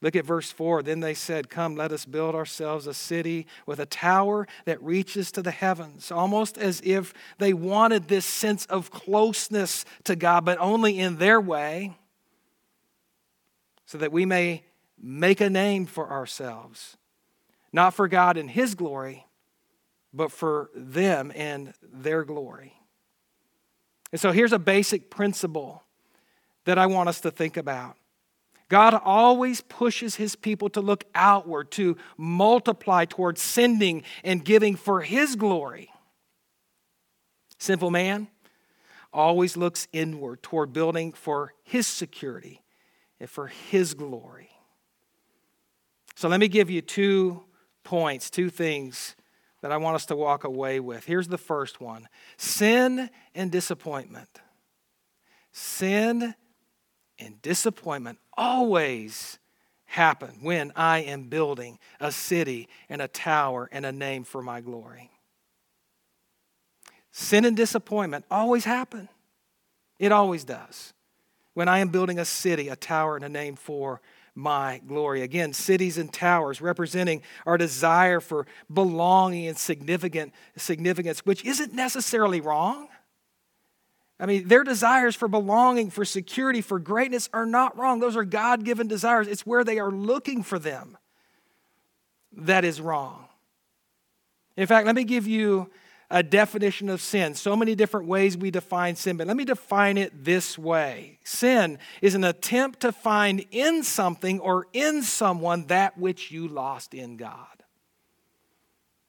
Look 0.00 0.14
at 0.14 0.24
verse 0.24 0.52
4. 0.52 0.82
Then 0.82 1.00
they 1.00 1.14
said, 1.14 1.50
Come, 1.50 1.74
let 1.74 1.90
us 1.90 2.04
build 2.04 2.34
ourselves 2.34 2.86
a 2.86 2.94
city 2.94 3.46
with 3.66 3.80
a 3.80 3.86
tower 3.86 4.46
that 4.64 4.82
reaches 4.82 5.32
to 5.32 5.42
the 5.42 5.50
heavens, 5.50 6.12
almost 6.12 6.56
as 6.56 6.80
if 6.84 7.12
they 7.38 7.52
wanted 7.52 8.06
this 8.06 8.24
sense 8.24 8.64
of 8.66 8.90
closeness 8.90 9.84
to 10.04 10.14
God, 10.14 10.44
but 10.44 10.58
only 10.58 10.98
in 10.98 11.16
their 11.16 11.40
way, 11.40 11.96
so 13.86 13.98
that 13.98 14.12
we 14.12 14.24
may 14.24 14.62
make 15.00 15.40
a 15.40 15.50
name 15.50 15.86
for 15.86 16.10
ourselves, 16.10 16.96
not 17.72 17.92
for 17.94 18.06
God 18.06 18.36
and 18.36 18.50
His 18.50 18.76
glory, 18.76 19.26
but 20.12 20.30
for 20.30 20.70
them 20.74 21.32
and 21.34 21.74
their 21.82 22.24
glory. 22.24 22.74
And 24.12 24.20
so 24.20 24.30
here's 24.30 24.52
a 24.52 24.58
basic 24.58 25.10
principle 25.10 25.82
that 26.64 26.78
I 26.78 26.86
want 26.86 27.08
us 27.08 27.20
to 27.22 27.30
think 27.30 27.56
about. 27.56 27.96
God 28.68 28.94
always 29.02 29.62
pushes 29.62 30.16
his 30.16 30.36
people 30.36 30.68
to 30.70 30.80
look 30.80 31.04
outward, 31.14 31.70
to 31.72 31.96
multiply 32.16 33.06
towards 33.06 33.40
sending 33.40 34.02
and 34.22 34.44
giving 34.44 34.76
for 34.76 35.00
his 35.00 35.36
glory. 35.36 35.90
Sinful 37.58 37.90
man 37.90 38.28
always 39.12 39.56
looks 39.56 39.88
inward 39.92 40.42
toward 40.42 40.72
building 40.72 41.12
for 41.12 41.54
his 41.64 41.86
security 41.86 42.62
and 43.18 43.28
for 43.28 43.46
his 43.46 43.94
glory. 43.94 44.50
So 46.14 46.28
let 46.28 46.40
me 46.40 46.48
give 46.48 46.68
you 46.68 46.82
two 46.82 47.44
points, 47.84 48.28
two 48.28 48.50
things 48.50 49.16
that 49.62 49.72
I 49.72 49.76
want 49.78 49.96
us 49.96 50.06
to 50.06 50.16
walk 50.16 50.44
away 50.44 50.78
with. 50.78 51.04
Here's 51.04 51.28
the 51.28 51.38
first 51.38 51.80
one 51.80 52.08
sin 52.36 53.08
and 53.34 53.50
disappointment. 53.50 54.28
Sin 55.52 56.34
and 57.18 57.42
disappointment 57.42 58.18
always 58.38 59.38
happen 59.84 60.38
when 60.40 60.72
I 60.76 61.00
am 61.00 61.24
building 61.24 61.78
a 62.00 62.12
city 62.12 62.68
and 62.88 63.02
a 63.02 63.08
tower 63.08 63.68
and 63.72 63.84
a 63.84 63.92
name 63.92 64.24
for 64.24 64.42
my 64.42 64.60
glory. 64.60 65.10
Sin 67.10 67.44
and 67.44 67.56
disappointment 67.56 68.24
always 68.30 68.64
happen. 68.64 69.08
It 69.98 70.12
always 70.12 70.44
does. 70.44 70.92
When 71.54 71.68
I 71.68 71.80
am 71.80 71.88
building 71.88 72.18
a 72.18 72.24
city, 72.24 72.68
a 72.68 72.76
tower, 72.76 73.16
and 73.16 73.24
a 73.24 73.28
name 73.28 73.56
for 73.56 74.00
my 74.36 74.80
glory. 74.86 75.22
Again, 75.22 75.52
cities 75.52 75.98
and 75.98 76.12
towers 76.12 76.60
representing 76.60 77.22
our 77.44 77.58
desire 77.58 78.20
for 78.20 78.46
belonging 78.72 79.48
and 79.48 79.58
significant 79.58 80.32
significance, 80.56 81.26
which 81.26 81.44
isn't 81.44 81.74
necessarily 81.74 82.40
wrong. 82.40 82.88
I 84.20 84.26
mean, 84.26 84.48
their 84.48 84.64
desires 84.64 85.14
for 85.14 85.28
belonging, 85.28 85.90
for 85.90 86.04
security, 86.04 86.60
for 86.60 86.78
greatness 86.78 87.28
are 87.32 87.46
not 87.46 87.78
wrong. 87.78 88.00
Those 88.00 88.16
are 88.16 88.24
God 88.24 88.64
given 88.64 88.88
desires. 88.88 89.28
It's 89.28 89.46
where 89.46 89.62
they 89.62 89.78
are 89.78 89.92
looking 89.92 90.42
for 90.42 90.58
them 90.58 90.96
that 92.32 92.64
is 92.64 92.80
wrong. 92.80 93.26
In 94.56 94.66
fact, 94.66 94.86
let 94.86 94.96
me 94.96 95.04
give 95.04 95.26
you 95.26 95.70
a 96.10 96.22
definition 96.22 96.88
of 96.88 97.00
sin. 97.00 97.34
So 97.34 97.54
many 97.54 97.74
different 97.74 98.06
ways 98.06 98.36
we 98.36 98.50
define 98.50 98.96
sin, 98.96 99.16
but 99.16 99.26
let 99.26 99.36
me 99.36 99.44
define 99.44 99.98
it 99.98 100.24
this 100.24 100.58
way 100.58 101.18
Sin 101.24 101.78
is 102.00 102.14
an 102.14 102.24
attempt 102.24 102.80
to 102.80 102.92
find 102.92 103.44
in 103.50 103.82
something 103.82 104.40
or 104.40 104.66
in 104.72 105.02
someone 105.02 105.66
that 105.66 105.98
which 105.98 106.30
you 106.30 106.48
lost 106.48 106.94
in 106.94 107.16
God. 107.16 107.46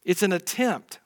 It's 0.03 0.23
an 0.23 0.33
attempt 0.33 0.99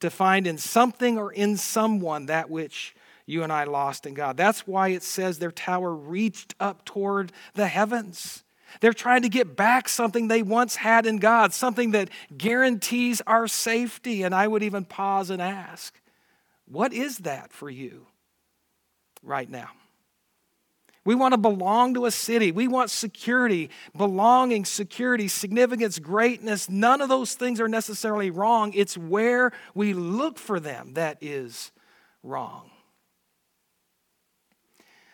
to 0.00 0.10
find 0.10 0.46
in 0.46 0.58
something 0.58 1.18
or 1.18 1.32
in 1.32 1.56
someone 1.56 2.26
that 2.26 2.48
which 2.48 2.94
you 3.28 3.42
and 3.42 3.52
I 3.52 3.64
lost 3.64 4.06
in 4.06 4.14
God. 4.14 4.38
That's 4.38 4.66
why 4.66 4.88
it 4.88 5.02
says 5.02 5.38
their 5.38 5.52
tower 5.52 5.94
reached 5.94 6.54
up 6.58 6.86
toward 6.86 7.30
the 7.52 7.66
heavens. 7.66 8.42
They're 8.80 8.94
trying 8.94 9.20
to 9.22 9.28
get 9.28 9.54
back 9.54 9.86
something 9.88 10.28
they 10.28 10.42
once 10.42 10.76
had 10.76 11.04
in 11.04 11.18
God, 11.18 11.52
something 11.52 11.90
that 11.90 12.08
guarantees 12.36 13.20
our 13.26 13.46
safety. 13.46 14.22
And 14.22 14.34
I 14.34 14.48
would 14.48 14.62
even 14.62 14.86
pause 14.86 15.28
and 15.28 15.42
ask, 15.42 15.94
what 16.64 16.94
is 16.94 17.18
that 17.18 17.52
for 17.52 17.68
you 17.68 18.06
right 19.22 19.48
now? 19.48 19.70
We 21.04 21.14
want 21.14 21.32
to 21.32 21.38
belong 21.38 21.94
to 21.94 22.06
a 22.06 22.10
city. 22.10 22.50
We 22.50 22.66
want 22.66 22.90
security, 22.90 23.68
belonging, 23.94 24.64
security, 24.64 25.28
significance, 25.28 25.98
greatness. 25.98 26.70
None 26.70 27.02
of 27.02 27.10
those 27.10 27.34
things 27.34 27.60
are 27.60 27.68
necessarily 27.68 28.30
wrong. 28.30 28.72
It's 28.74 28.96
where 28.96 29.52
we 29.74 29.92
look 29.92 30.38
for 30.38 30.58
them 30.58 30.94
that 30.94 31.18
is 31.20 31.72
wrong. 32.22 32.70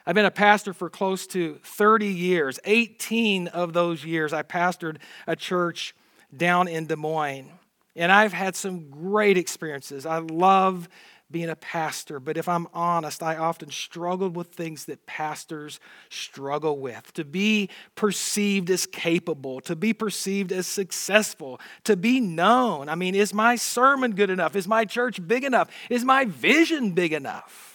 I've 0.06 0.14
been 0.14 0.26
a 0.26 0.30
pastor 0.30 0.75
for 0.75 0.90
close 0.90 1.26
to 1.28 1.58
30 1.64 2.06
years. 2.06 2.61
18 2.64 3.49
of 3.49 3.73
those 3.73 4.04
years, 4.04 4.32
I 4.32 4.42
pastored 4.42 4.99
a 5.26 5.34
church 5.34 5.94
down 6.37 6.68
in 6.68 6.87
Des 6.87 6.96
Moines. 6.96 7.50
And 7.96 8.12
I've 8.12 8.32
had 8.32 8.56
some 8.56 8.90
great 8.90 9.38
experiences. 9.38 10.04
I 10.04 10.18
love 10.18 10.88
being 11.30 11.49
a 11.49 11.56
pastor, 11.56 12.20
but 12.20 12.37
if 12.37 12.49
I'm 12.49 12.68
honest, 12.75 13.23
I 13.23 13.37
often 13.37 13.70
struggled 13.70 14.37
with 14.37 14.49
things 14.49 14.84
that 14.84 15.06
pastors 15.06 15.80
struggle 16.11 16.78
with 16.78 17.12
to 17.14 17.25
be 17.25 17.70
perceived 17.94 18.70
as 18.70 18.87
capable, 18.87 19.61
to 19.62 19.75
be 19.75 19.92
perceived 19.92 20.52
as 20.52 20.66
successful, 20.66 21.61
to 21.84 21.96
be 21.96 22.20
known. 22.20 22.88
I 22.88 22.94
mean, 22.94 23.14
is 23.14 23.32
my 23.32 23.56
sermon 23.56 24.14
good 24.14 24.30
enough? 24.30 24.54
Is 24.54 24.68
my 24.68 24.84
church 24.84 25.26
big 25.26 25.44
enough? 25.44 25.70
Is 25.88 26.04
my 26.04 26.26
vision 26.26 26.92
big 26.92 27.12
enough? 27.12 27.74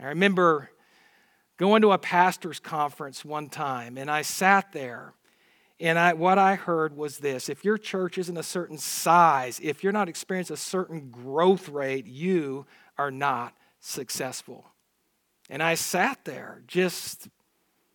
I 0.00 0.08
remember 0.08 0.70
going 1.58 1.82
to 1.82 1.92
a 1.92 1.98
pastor's 1.98 2.58
conference 2.58 3.24
one 3.24 3.48
time, 3.48 3.98
and 3.98 4.10
I 4.10 4.22
sat 4.22 4.72
there. 4.72 5.12
And 5.78 5.98
I, 5.98 6.12
what 6.12 6.38
I 6.38 6.56
heard 6.56 6.96
was 6.96 7.18
this 7.18 7.48
if 7.48 7.64
your 7.64 7.78
church 7.78 8.18
isn't 8.18 8.36
a 8.36 8.42
certain 8.42 8.78
size, 8.78 9.60
if 9.62 9.82
you're 9.82 9.92
not 9.92 10.08
experiencing 10.08 10.54
a 10.54 10.58
certain 10.58 11.10
growth 11.10 11.68
rate, 11.68 12.06
you 12.06 12.66
are 12.98 13.10
not 13.10 13.54
successful. 13.78 14.66
And 15.48 15.62
I 15.62 15.74
sat 15.74 16.24
there 16.24 16.62
just 16.66 17.28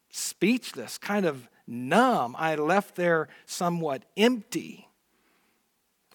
speechless, 0.09 0.97
kind 0.97 1.25
of 1.25 1.47
numb. 1.67 2.35
I 2.37 2.55
left 2.55 2.95
there 2.95 3.27
somewhat 3.45 4.03
empty. 4.17 4.87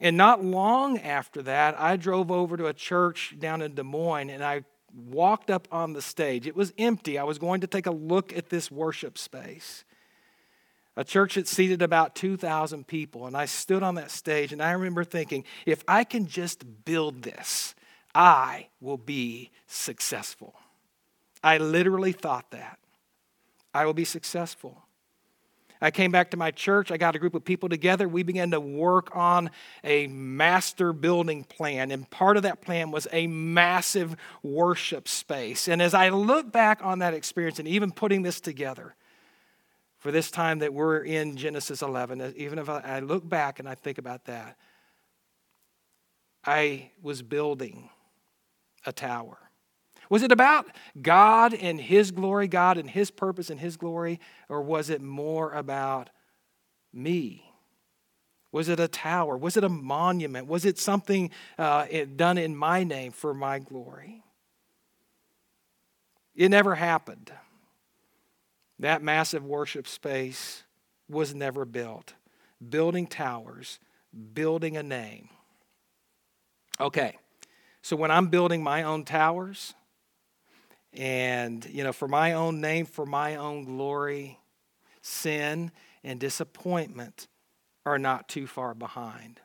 And 0.01 0.17
not 0.17 0.45
long 0.45 0.99
after 0.99 1.43
that, 1.43 1.79
I 1.79 1.97
drove 1.97 2.31
over 2.31 2.57
to 2.57 2.67
a 2.67 2.73
church 2.73 3.37
down 3.39 3.61
in 3.63 3.75
Des 3.75 3.83
Moines 3.83 4.31
and 4.31 4.43
I 4.43 4.65
walked 4.95 5.51
up 5.51 5.69
on 5.71 5.93
the 5.93 6.03
stage. 6.03 6.47
It 6.47 6.57
was 6.57 6.73
empty. 6.79 7.19
I 7.19 7.25
was 7.25 7.39
going 7.39 7.61
to 7.63 7.67
take 7.67 7.87
a 7.87 7.91
look 7.91 8.37
at 8.37 8.49
this 8.49 8.71
worship 8.71 9.19
space. 9.19 9.85
A 10.97 11.05
church 11.05 11.37
that 11.37 11.47
seated 11.49 11.83
about 11.83 12.15
2,000 12.15 12.87
people. 12.87 13.27
And 13.27 13.37
I 13.37 13.47
stood 13.47 13.83
on 13.83 13.95
that 13.95 14.11
stage 14.11 14.53
and 14.53 14.63
I 14.63 14.73
remember 14.73 15.05
thinking, 15.05 15.45
if 15.67 15.85
I 15.87 16.05
can 16.05 16.27
just 16.27 16.65
build 16.85 17.23
this, 17.23 17.75
I 18.15 18.69
will 18.81 18.99
be 18.99 19.51
successful. 19.67 20.55
I 21.43 21.59
literally 21.59 22.13
thought 22.13 22.51
that. 22.51 22.79
I 23.73 23.87
will 23.87 23.95
be 23.95 24.05
successful. 24.05 24.83
I 25.81 25.91
came 25.91 26.11
back 26.11 26.31
to 26.33 26.37
my 26.37 26.51
church. 26.51 26.91
I 26.91 26.97
got 26.99 27.17
a 27.17 27.19
group 27.19 27.35
of 27.35 27.45
people 27.45 27.69
together. 27.69 28.07
We 28.07 28.23
began 28.23 28.51
to 28.51 28.61
work 28.61 29.15
on 29.17 29.51
a 29.83 30.07
master 30.09 30.93
building 30.93 31.45
plan. 31.45 31.91
And 31.91 32.09
part 32.11 32.37
of 32.37 32.43
that 32.43 32.61
plan 32.61 32.91
was 32.91 33.09
a 33.13 33.27
massive 33.27 34.17
worship 34.43 35.09
space. 35.09 35.69
And 35.69 35.81
as 35.81 35.95
I 35.95 36.11
look 36.11 36.53
back 36.53 36.81
on 36.83 36.99
that 36.99 37.15
experience 37.15 37.59
and 37.59 37.67
even 37.67 37.93
putting 37.93 38.23
this 38.23 38.41
together 38.41 38.95
for 39.99 40.11
this 40.13 40.31
time 40.31 40.59
that 40.59 40.75
we're 40.75 40.99
in 40.99 41.37
Genesis 41.37 41.81
11, 41.83 42.21
uh, 42.21 42.33
even 42.37 42.59
if 42.59 42.69
I 42.69 43.01
look 43.01 43.27
back 43.27 43.59
and 43.59 43.69
I 43.69 43.75
think 43.75 43.99
about 43.99 44.27
that, 44.27 44.57
I 46.45 46.91
was 47.03 47.23
building 47.23 47.91
a 48.87 48.93
tower. 48.93 49.50
Was 50.11 50.23
it 50.23 50.33
about 50.33 50.67
God 51.01 51.55
and 51.55 51.81
His 51.81 52.11
glory, 52.11 52.49
God 52.49 52.77
and 52.77 52.91
His 52.91 53.11
purpose 53.11 53.49
and 53.49 53.61
His 53.61 53.79
glory, 53.79 54.21
or 54.49 54.61
was 54.61 54.91
it 54.91 55.01
more 55.01 55.53
about 55.53 56.11
me? 56.93 57.51
Was 58.53 58.69
it 58.69 58.81
a 58.81 58.89
tower? 58.89 59.37
Was 59.37 59.57
it 59.57 59.63
a 59.63 59.69
monument? 59.69 60.49
Was 60.49 60.65
it 60.65 60.79
something 60.79 61.31
uh, 61.57 61.87
done 62.17 62.37
in 62.37 62.57
my 62.57 62.83
name 62.83 63.13
for 63.13 63.33
my 63.33 63.61
glory? 63.61 64.25
It 66.35 66.49
never 66.49 66.75
happened. 66.75 67.31
That 68.81 69.03
massive 69.03 69.45
worship 69.45 69.87
space 69.87 70.65
was 71.09 71.35
never 71.35 71.65
built. 71.65 72.15
Building 72.69 73.07
towers, 73.07 73.79
building 74.33 74.77
a 74.77 74.83
name. 74.83 75.29
Okay, 76.81 77.17
so 77.83 77.95
when 77.95 78.11
I'm 78.11 78.29
building 78.29 78.63
my 78.63 78.83
own 78.83 79.05
towers, 79.05 79.75
and, 80.93 81.65
you 81.67 81.85
know, 81.85 81.93
for 81.93 82.09
my 82.09 82.33
own 82.33 82.61
name, 82.61 82.87
for 82.87 83.07
my 83.07 83.37
own 83.37 83.65
glory, 83.65 84.39
sin 85.03 85.71
and 86.03 86.19
disappointment 86.19 87.29
are 87.87 87.99
not 87.99 88.29
too 88.29 88.47
far 88.47 88.75
behind. 88.75 89.41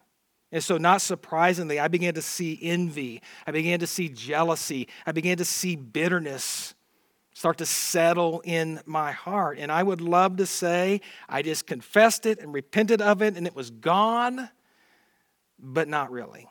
And 0.52 0.64
so, 0.64 0.78
not 0.78 1.02
surprisingly, 1.02 1.80
I 1.80 1.88
began 1.88 2.14
to 2.14 2.22
see 2.22 2.58
envy. 2.62 3.22
I 3.46 3.52
began 3.52 3.80
to 3.80 3.88
see 3.88 4.10
jealousy. 4.10 4.88
I 5.06 5.12
began 5.12 5.38
to 5.38 5.46
see 5.46 5.76
bitterness 5.76 6.76
start 7.36 7.58
to 7.58 7.66
settle 7.66 8.42
in 8.46 8.80
my 8.86 9.12
heart. 9.12 9.60
And 9.60 9.72
I 9.72 9.84
would 9.84 10.00
love 10.02 10.38
to 10.38 10.46
say 10.46 11.02
I 11.28 11.42
just 11.42 11.68
confessed 11.68 12.26
it 12.26 12.40
and 12.40 12.54
repented 12.54 13.02
of 13.02 13.22
it 13.22 13.36
and 13.36 13.46
it 13.46 13.54
was 13.54 13.70
gone, 13.70 14.50
but 15.60 15.90
not 15.90 16.12
really. 16.12 16.48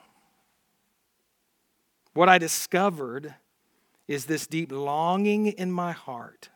What 2.12 2.28
I 2.28 2.36
discovered 2.36 3.34
is 4.08 4.26
this 4.26 4.46
deep 4.46 4.70
longing 4.70 5.46
in 5.46 5.72
my 5.72 5.92
heart, 5.92 6.50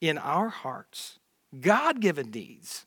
in 0.00 0.18
our 0.18 0.48
hearts, 0.48 1.18
God 1.60 2.00
given 2.00 2.30
needs 2.30 2.86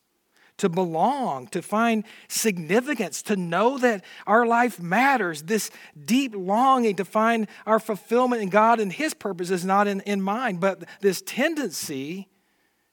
to 0.61 0.69
belong, 0.69 1.47
to 1.47 1.61
find 1.61 2.03
significance, 2.27 3.23
to 3.23 3.35
know 3.35 3.79
that 3.79 4.05
our 4.27 4.45
life 4.45 4.79
matters. 4.79 5.41
This 5.41 5.71
deep 6.05 6.35
longing 6.35 6.95
to 6.97 7.05
find 7.05 7.47
our 7.65 7.79
fulfillment 7.79 8.43
in 8.43 8.49
God 8.49 8.79
and 8.79 8.93
His 8.93 9.15
purpose 9.15 9.49
is 9.49 9.65
not 9.65 9.87
in, 9.87 10.01
in 10.01 10.21
mind, 10.21 10.59
but 10.59 10.83
this 10.99 11.23
tendency 11.25 12.29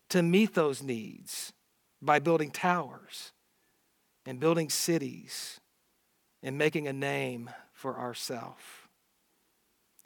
to 0.09 0.23
meet 0.23 0.55
those 0.55 0.83
needs 0.83 1.53
by 2.01 2.19
building 2.19 2.51
towers 2.51 3.33
and 4.25 4.41
building 4.41 4.71
cities 4.71 5.61
and 6.43 6.57
making 6.57 6.89
a 6.89 6.93
name 6.95 7.51
for 7.75 7.99
ourselves. 7.99 8.63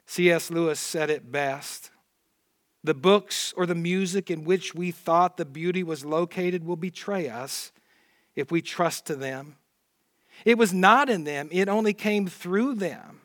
C.S. 0.05 0.51
Lewis 0.51 0.79
said 0.79 1.09
it 1.09 1.31
best 1.31 1.91
the 2.83 2.93
books 2.93 3.53
or 3.55 3.65
the 3.65 3.75
music 3.75 4.29
in 4.29 4.43
which 4.43 4.75
we 4.75 4.91
thought 4.91 5.37
the 5.37 5.45
beauty 5.45 5.83
was 5.83 6.03
located 6.03 6.65
will 6.65 6.75
betray 6.75 7.29
us 7.29 7.71
if 8.35 8.51
we 8.51 8.61
trust 8.61 9.05
to 9.05 9.15
them. 9.15 9.55
It 10.43 10.57
was 10.57 10.73
not 10.73 11.09
in 11.09 11.23
them, 11.23 11.47
it 11.51 11.69
only 11.69 11.93
came 11.93 12.27
through 12.27 12.75
them. 12.75 13.21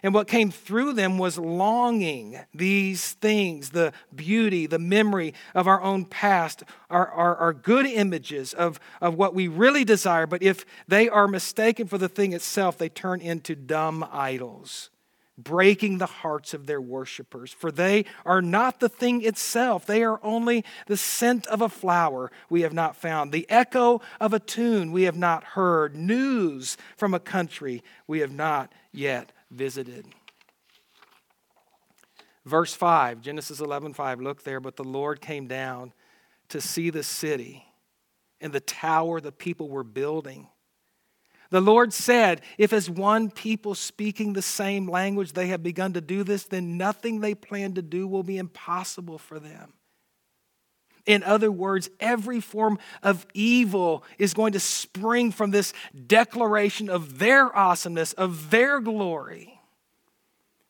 And 0.00 0.14
what 0.14 0.28
came 0.28 0.52
through 0.52 0.92
them 0.92 1.18
was 1.18 1.38
longing 1.38 2.38
these 2.54 3.14
things 3.14 3.70
the 3.70 3.92
beauty, 4.14 4.66
the 4.66 4.78
memory 4.78 5.34
of 5.56 5.66
our 5.66 5.82
own 5.82 6.04
past, 6.04 6.62
are, 6.88 7.08
are, 7.08 7.34
are 7.34 7.52
good 7.52 7.84
images 7.84 8.54
of, 8.54 8.78
of 9.00 9.16
what 9.16 9.34
we 9.34 9.48
really 9.48 9.84
desire. 9.84 10.28
But 10.28 10.40
if 10.40 10.64
they 10.86 11.08
are 11.08 11.26
mistaken 11.26 11.88
for 11.88 11.98
the 11.98 12.08
thing 12.08 12.32
itself, 12.32 12.78
they 12.78 12.88
turn 12.88 13.20
into 13.20 13.56
dumb 13.56 14.06
idols 14.12 14.90
breaking 15.38 15.98
the 15.98 16.06
hearts 16.06 16.52
of 16.52 16.66
their 16.66 16.80
worshippers. 16.80 17.52
For 17.52 17.70
they 17.70 18.04
are 18.26 18.42
not 18.42 18.80
the 18.80 18.88
thing 18.88 19.24
itself, 19.24 19.86
they 19.86 20.02
are 20.02 20.20
only 20.22 20.64
the 20.86 20.96
scent 20.96 21.46
of 21.46 21.62
a 21.62 21.68
flower 21.68 22.30
we 22.50 22.62
have 22.62 22.74
not 22.74 22.96
found, 22.96 23.32
the 23.32 23.48
echo 23.48 24.00
of 24.20 24.34
a 24.34 24.40
tune 24.40 24.92
we 24.92 25.04
have 25.04 25.16
not 25.16 25.44
heard, 25.44 25.96
news 25.96 26.76
from 26.96 27.14
a 27.14 27.20
country 27.20 27.82
we 28.06 28.18
have 28.18 28.32
not 28.32 28.72
yet 28.92 29.32
visited. 29.50 30.04
Verse 32.44 32.74
5, 32.74 33.20
Genesis 33.20 33.60
11 33.60 33.94
5, 33.94 34.20
look 34.20 34.42
there, 34.42 34.60
but 34.60 34.76
the 34.76 34.84
Lord 34.84 35.20
came 35.20 35.46
down 35.46 35.92
to 36.48 36.60
see 36.60 36.90
the 36.90 37.02
city 37.02 37.64
and 38.40 38.52
the 38.52 38.60
tower 38.60 39.20
the 39.20 39.32
people 39.32 39.68
were 39.68 39.84
building. 39.84 40.48
The 41.50 41.60
Lord 41.60 41.92
said, 41.92 42.42
If 42.58 42.72
as 42.72 42.90
one 42.90 43.30
people 43.30 43.74
speaking 43.74 44.32
the 44.32 44.42
same 44.42 44.88
language 44.88 45.32
they 45.32 45.46
have 45.48 45.62
begun 45.62 45.94
to 45.94 46.00
do 46.00 46.22
this, 46.22 46.44
then 46.44 46.76
nothing 46.76 47.20
they 47.20 47.34
plan 47.34 47.74
to 47.74 47.82
do 47.82 48.06
will 48.06 48.22
be 48.22 48.36
impossible 48.36 49.18
for 49.18 49.38
them. 49.38 49.72
In 51.06 51.22
other 51.22 51.50
words, 51.50 51.88
every 52.00 52.38
form 52.38 52.78
of 53.02 53.26
evil 53.32 54.04
is 54.18 54.34
going 54.34 54.52
to 54.52 54.60
spring 54.60 55.32
from 55.32 55.50
this 55.50 55.72
declaration 56.06 56.90
of 56.90 57.18
their 57.18 57.56
awesomeness, 57.56 58.12
of 58.12 58.50
their 58.50 58.78
glory, 58.78 59.57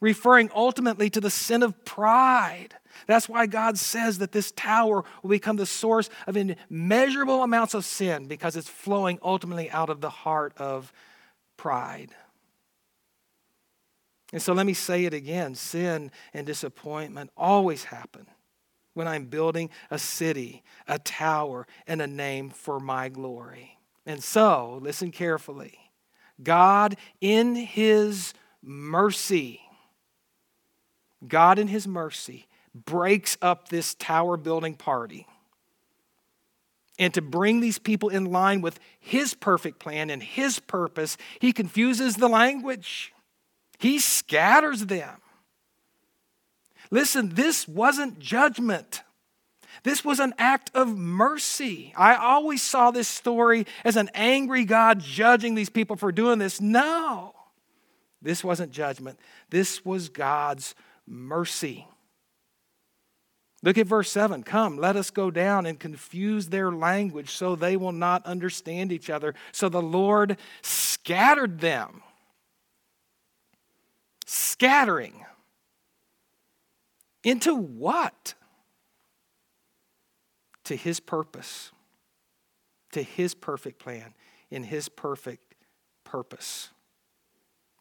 referring 0.01 0.51
ultimately 0.55 1.11
to 1.11 1.21
the 1.21 1.31
sin 1.31 1.63
of 1.63 1.85
pride 1.85 2.75
that's 3.07 3.29
why 3.29 3.47
God 3.47 3.79
says 3.79 4.19
that 4.19 4.33
this 4.33 4.51
tower 4.53 5.05
will 5.23 5.31
become 5.31 5.57
the 5.57 5.67
source 5.67 6.11
of 6.27 6.37
immeasurable 6.37 7.43
amounts 7.43 7.75
of 7.75 7.85
sin 7.85 8.27
because 8.27 8.57
it's 8.57 8.69
flowing 8.69 9.19
ultimately 9.23 9.71
out 9.71 9.91
of 9.91 10.01
the 10.01 10.11
heart 10.11 10.53
of 10.57 10.93
pride. 11.57 12.11
And 14.33 14.43
so 14.43 14.53
let 14.53 14.67
me 14.67 14.75
say 14.75 15.05
it 15.05 15.15
again 15.15 15.55
sin 15.55 16.11
and 16.35 16.47
disappointment 16.47 17.31
always 17.37 17.85
happen 17.85 18.27
when 18.95 19.09
I'm 19.09 19.27
building 19.27 19.71
a 19.91 19.99
city, 19.99 20.65
a 20.87 20.99
tower, 20.99 21.67
and 21.87 22.03
a 22.03 22.07
name 22.07 22.51
for 22.51 22.81
my 22.81 23.09
glory. 23.09 23.79
And 24.05 24.23
so, 24.23 24.81
listen 24.83 25.13
carefully. 25.13 25.79
God, 26.43 26.97
in 27.21 27.55
His 27.55 28.35
mercy, 28.63 29.61
God, 31.27 31.59
in 31.59 31.69
His 31.69 31.89
mercy, 31.89 32.47
breaks 32.75 33.37
up 33.43 33.69
this 33.69 33.95
tower 33.95 34.37
building 34.37 34.75
party. 34.75 35.27
And 36.99 37.15
to 37.15 37.23
bring 37.23 37.61
these 37.61 37.79
people 37.79 38.09
in 38.09 38.25
line 38.27 38.61
with 38.61 38.81
his 38.99 39.33
perfect 39.35 39.79
plan 39.79 40.11
and 40.11 40.23
his 40.23 40.59
purpose, 40.59 41.17
he 41.39 41.53
confuses 41.53 42.17
the 42.17 42.29
language. 42.29 43.13
He 43.79 44.01
scatters 44.01 44.87
them. 44.87 45.21
Listen, 46.91 47.35
this 47.35 47.69
wasn't 47.69 48.19
judgment. 48.19 49.03
This 49.85 50.05
was 50.05 50.19
an 50.19 50.35
act 50.39 50.73
of 50.75 50.99
mercy. 50.99 51.95
I 51.97 52.17
always 52.17 52.63
saw 52.63 52.91
this 52.91 53.07
story 53.07 53.67
as 53.85 53.97
an 53.97 54.11
angry 54.15 54.65
God 54.65 54.99
judging 54.99 55.55
these 55.55 55.71
people 55.71 55.95
for 55.95 56.11
doing 56.11 56.41
this. 56.41 56.61
No, 56.61 57.35
this 58.21 58.43
wasn't 58.43 58.73
judgment. 58.73 59.21
This 59.51 59.85
was 59.85 60.09
God's 60.09 60.75
mercy. 61.09 61.87
Look 63.63 63.77
at 63.77 63.87
verse 63.87 64.11
7. 64.11 64.45
Come, 64.45 64.77
let 64.77 64.95
us 64.95 65.11
go 65.11 65.31
down 65.31 65.67
and 65.67 65.81
confuse 65.81 66.49
their 66.49 66.71
language 66.71 67.31
so 67.31 67.57
they 67.57 67.77
will 67.77 67.93
not 67.93 68.25
understand 68.25 68.93
each 68.93 69.11
other. 69.11 69.35
So 69.51 69.69
the 69.69 69.83
Lord 69.83 70.37
scattered 70.63 71.61
them. 71.61 72.03
Scattering. 74.27 75.25
Into 77.25 77.55
what? 77.55 78.35
To 80.65 80.77
his 80.77 81.01
purpose, 81.01 81.73
to 82.93 83.03
his 83.03 83.35
perfect 83.35 83.79
plan, 83.79 84.15
in 84.51 84.63
his 84.63 84.89
perfect 84.89 85.55
purpose. 86.05 86.69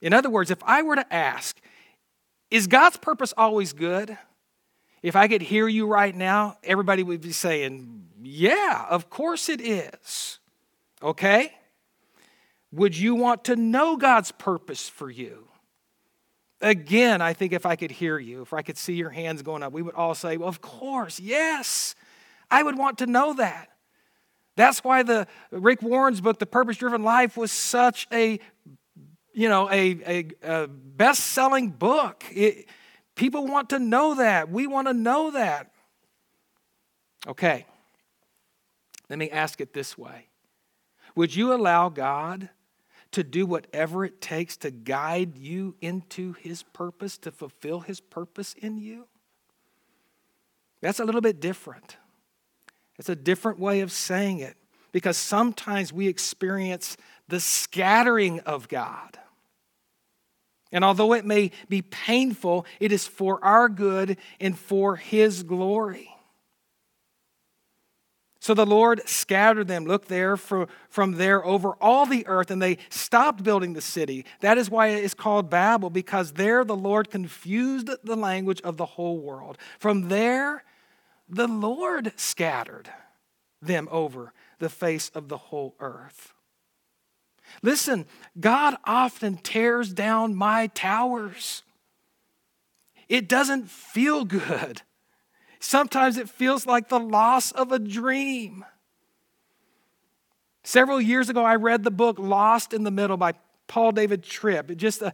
In 0.01 0.13
other 0.13 0.29
words, 0.29 0.51
if 0.51 0.63
I 0.63 0.83
were 0.83 0.95
to 0.95 1.13
ask, 1.13 1.59
is 2.49 2.67
God's 2.67 2.97
purpose 2.97 3.33
always 3.37 3.73
good? 3.73 4.17
If 5.01 5.15
I 5.15 5.27
could 5.27 5.41
hear 5.41 5.67
you 5.67 5.87
right 5.87 6.15
now, 6.15 6.57
everybody 6.63 7.03
would 7.03 7.21
be 7.21 7.31
saying, 7.31 8.07
Yeah, 8.21 8.85
of 8.89 9.09
course 9.09 9.49
it 9.49 9.61
is. 9.61 10.39
Okay? 11.01 11.53
Would 12.71 12.97
you 12.97 13.15
want 13.15 13.45
to 13.45 13.55
know 13.55 13.95
God's 13.95 14.31
purpose 14.31 14.89
for 14.89 15.09
you? 15.09 15.47
Again, 16.59 17.21
I 17.21 17.33
think 17.33 17.53
if 17.53 17.65
I 17.65 17.75
could 17.75 17.91
hear 17.91 18.17
you, 18.17 18.41
if 18.41 18.51
I 18.51 18.63
could 18.63 18.77
see 18.77 18.93
your 18.93 19.11
hands 19.11 19.43
going 19.43 19.61
up, 19.61 19.71
we 19.71 19.81
would 19.81 19.95
all 19.95 20.15
say, 20.15 20.37
Well, 20.37 20.49
of 20.49 20.61
course, 20.61 21.19
yes. 21.19 21.95
I 22.49 22.63
would 22.63 22.77
want 22.77 22.99
to 22.99 23.05
know 23.05 23.33
that. 23.33 23.69
That's 24.55 24.83
why 24.83 25.03
the 25.03 25.27
Rick 25.51 25.83
Warren's 25.83 26.19
book, 26.19 26.39
The 26.39 26.45
Purpose 26.47 26.77
Driven 26.77 27.03
Life, 27.03 27.37
was 27.37 27.51
such 27.51 28.07
a 28.11 28.39
you 29.37 29.49
know 29.49 29.69
a, 29.69 29.99
a, 30.05 30.27
a 30.43 30.67
best-selling 30.67 31.69
book. 31.69 32.25
It, 32.31 32.67
People 33.17 33.47
want 33.47 33.71
to 33.71 33.79
know 33.79 34.15
that. 34.15 34.49
We 34.49 34.67
want 34.67 34.87
to 34.87 34.93
know 34.93 35.31
that. 35.31 35.71
Okay, 37.27 37.65
let 39.09 39.17
me 39.17 39.29
ask 39.31 39.59
it 39.59 39.73
this 39.73 39.97
way 39.97 40.27
Would 41.15 41.35
you 41.35 41.51
allow 41.51 41.89
God 41.89 42.49
to 43.11 43.23
do 43.23 43.45
whatever 43.45 44.05
it 44.05 44.21
takes 44.21 44.55
to 44.57 44.69
guide 44.69 45.35
you 45.35 45.75
into 45.81 46.33
His 46.33 46.61
purpose, 46.61 47.17
to 47.19 47.31
fulfill 47.31 47.79
His 47.81 47.99
purpose 47.99 48.53
in 48.53 48.77
you? 48.77 49.07
That's 50.81 50.99
a 50.99 51.05
little 51.05 51.21
bit 51.21 51.39
different. 51.39 51.97
It's 52.99 53.09
a 53.09 53.15
different 53.15 53.59
way 53.59 53.79
of 53.81 53.91
saying 53.91 54.39
it 54.39 54.57
because 54.91 55.17
sometimes 55.17 55.91
we 55.91 56.07
experience 56.07 56.97
the 57.27 57.39
scattering 57.39 58.41
of 58.41 58.67
God. 58.67 59.17
And 60.71 60.83
although 60.83 61.13
it 61.13 61.25
may 61.25 61.51
be 61.69 61.81
painful, 61.81 62.65
it 62.79 62.91
is 62.91 63.07
for 63.07 63.43
our 63.43 63.69
good 63.69 64.17
and 64.39 64.57
for 64.57 64.95
His 64.95 65.43
glory. 65.43 66.09
So 68.39 68.53
the 68.53 68.65
Lord 68.65 69.01
scattered 69.05 69.67
them, 69.67 69.85
look 69.85 70.05
there, 70.05 70.37
for, 70.37 70.69
from 70.89 71.13
there 71.13 71.43
over 71.43 71.71
all 71.81 72.05
the 72.05 72.25
earth, 72.27 72.49
and 72.49 72.61
they 72.61 72.77
stopped 72.89 73.43
building 73.43 73.73
the 73.73 73.81
city. 73.81 74.25
That 74.39 74.57
is 74.57 74.69
why 74.69 74.87
it 74.87 75.03
is 75.03 75.13
called 75.13 75.49
Babel, 75.49 75.89
because 75.89 76.31
there 76.31 76.63
the 76.63 76.75
Lord 76.75 77.09
confused 77.09 77.89
the 78.03 78.15
language 78.15 78.61
of 78.61 78.77
the 78.77 78.85
whole 78.85 79.19
world. 79.19 79.57
From 79.79 80.07
there, 80.07 80.63
the 81.27 81.47
Lord 81.47 82.13
scattered 82.15 82.89
them 83.61 83.89
over 83.91 84.31
the 84.59 84.69
face 84.69 85.09
of 85.09 85.27
the 85.27 85.37
whole 85.37 85.75
earth. 85.81 86.33
Listen, 87.61 88.05
God 88.39 88.77
often 88.85 89.37
tears 89.37 89.93
down 89.93 90.35
my 90.35 90.67
towers. 90.67 91.63
It 93.09 93.27
doesn't 93.27 93.69
feel 93.69 94.25
good. 94.25 94.81
Sometimes 95.59 96.17
it 96.17 96.29
feels 96.29 96.65
like 96.65 96.89
the 96.89 96.99
loss 96.99 97.51
of 97.51 97.71
a 97.71 97.79
dream. 97.79 98.65
Several 100.63 100.99
years 101.01 101.29
ago, 101.29 101.43
I 101.43 101.55
read 101.55 101.83
the 101.83 101.91
book 101.91 102.19
Lost 102.19 102.73
in 102.73 102.83
the 102.83 102.91
Middle 102.91 103.17
by 103.17 103.33
Paul 103.67 103.93
David 103.93 104.23
Tripp. 104.23 104.69
It 104.69 104.75
just 104.75 105.01
uh, 105.01 105.11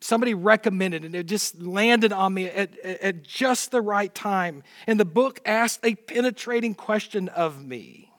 somebody 0.00 0.34
recommended 0.34 1.04
it, 1.04 1.06
and 1.06 1.14
it 1.14 1.26
just 1.26 1.60
landed 1.60 2.12
on 2.12 2.34
me 2.34 2.46
at, 2.46 2.78
at 2.80 3.22
just 3.22 3.70
the 3.70 3.80
right 3.80 4.12
time. 4.14 4.62
And 4.86 4.98
the 5.00 5.04
book 5.04 5.40
asked 5.46 5.80
a 5.84 5.94
penetrating 5.94 6.74
question 6.74 7.28
of 7.28 7.64
me. 7.64 8.11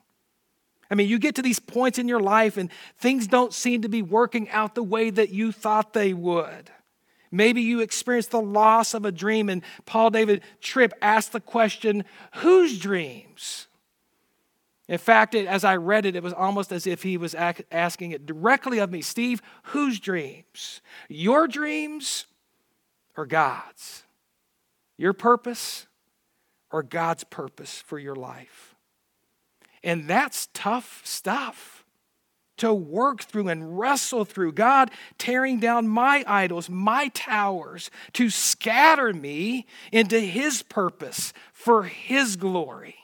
I 0.93 0.95
mean, 0.95 1.10
you 1.10 1.17
get 1.17 1.34
to 1.36 1.41
these 1.41 1.58
points 1.58 1.97
in 1.97 2.08
your 2.08 2.19
life 2.19 2.56
and 2.56 2.69
things 2.99 3.25
don't 3.25 3.51
seem 3.51 3.82
to 3.82 3.89
be 3.89 4.03
working 4.03 4.47
out 4.51 4.75
the 4.75 4.84
way 4.84 5.10
that 5.10 5.32
you 5.32 5.51
thought 5.51 5.93
they 5.93 6.13
would. 6.13 6.69
Maybe 7.32 7.63
you 7.63 7.79
experienced 7.79 8.29
the 8.29 8.39
loss 8.39 8.93
of 8.93 9.03
a 9.03 9.12
dream, 9.12 9.49
and 9.49 9.63
Paul 9.88 10.12
David 10.12 10.43
Tripp 10.62 10.93
asked 11.01 11.32
the 11.32 11.39
question, 11.39 12.06
Whose 12.36 12.77
dreams? 12.77 13.65
In 14.88 14.99
fact, 14.99 15.34
it, 15.34 15.47
as 15.47 15.63
I 15.63 15.77
read 15.77 16.06
it, 16.06 16.15
it 16.15 16.21
was 16.21 16.32
almost 16.32 16.71
as 16.71 16.86
if 16.86 17.01
he 17.01 17.17
was 17.17 17.34
asking 17.34 18.12
it 18.12 18.27
directly 18.27 18.77
of 18.77 18.91
me 18.91 19.01
Steve, 19.01 19.41
whose 19.63 19.99
dreams? 19.99 20.79
Your 21.10 21.47
dreams 21.47 22.27
or 23.17 23.25
God's? 23.25 24.03
Your 24.95 25.13
purpose 25.13 25.88
or 26.69 26.84
God's 26.84 27.23
purpose 27.23 27.82
for 27.82 27.97
your 27.97 28.15
life? 28.15 28.72
And 29.84 30.08
that's 30.08 30.48
tough 30.54 31.02
stuff 31.04 31.84
to 32.58 32.74
work 32.74 33.24
through 33.24 33.50
and 33.50 33.78
wrestle 33.78 34.26
through. 34.26 34.54
God 34.54 34.91
tearing 35.17 35.60
down 35.60 35.88
my 35.88 36.24
idols, 36.28 36.69
my 36.69 37.10
towers, 37.10 37.89
to 38.13 38.30
scatter 38.30 39.12
me 39.13 39.65
into 39.91 40.19
His 40.19 40.62
purpose 40.63 41.34
for 41.52 41.84
His 41.84 42.36
glory. 42.36 42.96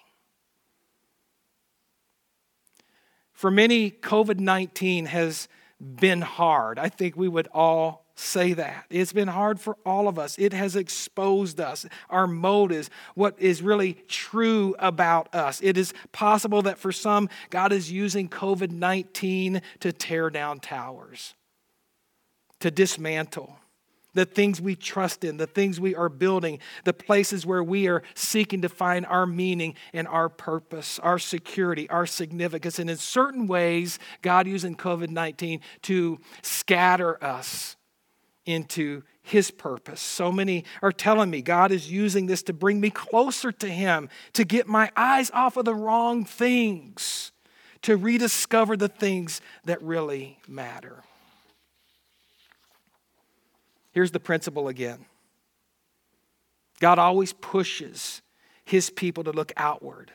For 3.33 3.49
many, 3.49 3.89
COVID 3.89 4.39
19 4.39 5.07
has 5.07 5.47
been 5.79 6.21
hard. 6.21 6.77
I 6.77 6.89
think 6.89 7.15
we 7.15 7.27
would 7.27 7.47
all 7.53 8.05
say 8.19 8.53
that. 8.53 8.85
It's 8.89 9.13
been 9.13 9.29
hard 9.29 9.59
for 9.59 9.77
all 9.85 10.07
of 10.07 10.19
us. 10.19 10.37
It 10.37 10.53
has 10.53 10.75
exposed 10.75 11.59
us, 11.59 11.85
our 12.09 12.27
motives, 12.27 12.89
what 13.15 13.35
is 13.39 13.61
really 13.61 13.93
true 14.07 14.75
about 14.77 15.33
us. 15.33 15.61
It 15.63 15.77
is 15.77 15.93
possible 16.11 16.61
that 16.63 16.77
for 16.77 16.91
some, 16.91 17.29
God 17.49 17.71
is 17.71 17.91
using 17.91 18.27
COVID 18.29 18.71
19 18.71 19.61
to 19.79 19.91
tear 19.93 20.29
down 20.29 20.59
towers, 20.59 21.33
to 22.59 22.69
dismantle 22.69 23.55
the 24.15 24.25
things 24.25 24.59
we 24.59 24.75
trust 24.75 25.23
in, 25.23 25.37
the 25.37 25.47
things 25.47 25.79
we 25.79 25.95
are 25.95 26.09
building, 26.09 26.59
the 26.83 26.93
places 26.93 27.45
where 27.45 27.63
we 27.63 27.87
are 27.87 28.01
seeking 28.15 28.63
to 28.63 28.69
find 28.69 29.05
our 29.05 29.25
meaning 29.25 29.75
and 29.93 30.07
our 30.07 30.27
purpose, 30.27 30.99
our 30.99 31.19
security, 31.19 31.87
our 31.89 32.07
significance. 32.07 32.79
And 32.79 32.89
in 32.89 32.97
certain 32.97 33.47
ways, 33.47 33.99
God 34.21 34.47
using 34.47 34.75
COVID 34.75 35.09
19 35.09 35.61
to 35.83 36.19
scatter 36.41 37.23
us 37.23 37.77
into 38.49 39.03
his 39.21 39.51
purpose. 39.51 40.01
So 40.01 40.31
many 40.31 40.65
are 40.81 40.91
telling 40.91 41.29
me 41.29 41.41
God 41.41 41.71
is 41.71 41.91
using 41.91 42.25
this 42.25 42.41
to 42.43 42.53
bring 42.53 42.81
me 42.81 42.89
closer 42.89 43.51
to 43.51 43.67
him, 43.67 44.09
to 44.33 44.43
get 44.43 44.67
my 44.67 44.91
eyes 44.97 45.29
off 45.31 45.55
of 45.55 45.65
the 45.65 45.75
wrong 45.75 46.25
things, 46.25 47.31
to 47.83 47.95
rediscover 47.95 48.75
the 48.75 48.87
things 48.87 49.41
that 49.65 49.81
really 49.81 50.39
matter. 50.47 51.03
Here's 53.91 54.11
the 54.11 54.19
principle 54.19 54.67
again 54.67 55.05
God 56.79 56.99
always 56.99 57.33
pushes 57.33 58.21
his 58.63 58.89
people 58.89 59.23
to 59.23 59.31
look 59.31 59.51
outward, 59.57 60.11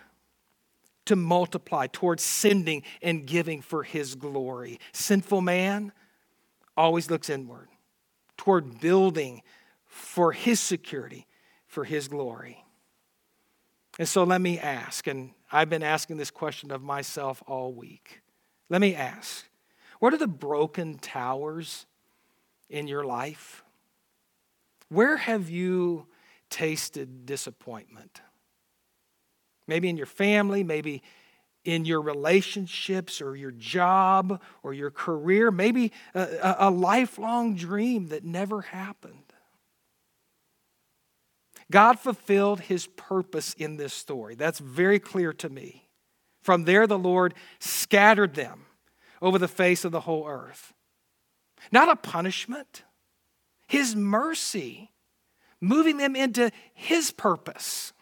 to 1.07 1.17
multiply 1.17 1.87
towards 1.87 2.23
sending 2.23 2.83
and 3.03 3.27
giving 3.27 3.61
for 3.61 3.83
his 3.83 4.15
glory. 4.15 4.79
Sinful 4.93 5.41
man 5.41 5.93
always 6.77 7.11
looks 7.11 7.29
inward, 7.29 7.69
toward 8.37 8.81
building 8.81 9.43
for 9.87 10.33
his 10.33 10.61
security, 10.61 11.27
for 11.67 11.85
his 11.85 12.09
glory. 12.09 12.65
And 13.99 14.09
so 14.09 14.25
let 14.25 14.41
me 14.41 14.59
ask, 14.59 15.07
and 15.07 15.31
I've 15.53 15.71
been 15.71 15.83
asking 15.83 16.17
this 16.17 16.31
question 16.31 16.71
of 16.71 16.83
myself 16.83 17.43
all 17.47 17.73
week. 17.73 18.23
Let 18.69 18.81
me 18.81 18.95
ask, 18.95 19.47
what 20.01 20.13
are 20.13 20.19
the 20.19 20.27
broken 20.27 20.99
towers 20.99 21.87
in 22.69 22.89
your 22.89 23.05
life? 23.05 23.63
Where 24.89 25.17
have 25.17 25.49
you 25.49 26.07
tasted 26.51 27.25
disappointment? 27.25 28.21
Maybe 29.67 29.89
in 29.89 29.97
your 29.97 30.07
family, 30.07 30.65
maybe 30.65 31.03
in 31.65 31.85
your 31.85 32.01
relationships 32.01 33.21
or 33.21 33.37
your 33.37 33.51
job 33.51 34.41
or 34.63 34.75
your 34.75 34.91
career, 34.91 35.51
maybe 35.51 35.93
a, 36.15 36.57
a, 36.59 36.71
lifelong 36.71 37.55
dream 37.55 38.09
that 38.09 38.25
never 38.25 38.63
happened. 38.63 39.33
God 41.71 41.99
fulfilled 41.99 42.61
his 42.61 42.87
purpose 42.87 43.55
in 43.55 43.77
this 43.77 43.95
story. 43.95 44.35
That's 44.35 44.59
very 44.59 44.99
clear 44.99 45.33
to 45.35 45.49
me. 45.49 45.89
From 46.43 46.65
there, 46.65 46.87
the 46.87 46.99
Lord 46.99 47.35
scattered 47.59 48.35
them 48.35 48.67
over 49.23 49.39
the 49.39 49.49
face 49.49 49.85
of 49.85 49.93
the 49.93 50.01
whole 50.01 50.29
earth. 50.29 50.75
Not 51.73 51.89
a 51.89 51.97
punishment, 51.97 52.83
his 53.67 53.97
mercy, 53.97 54.91
moving 55.61 55.97
them 55.97 56.15
into 56.15 56.51
His 56.75 57.11
purpose. 57.11 57.93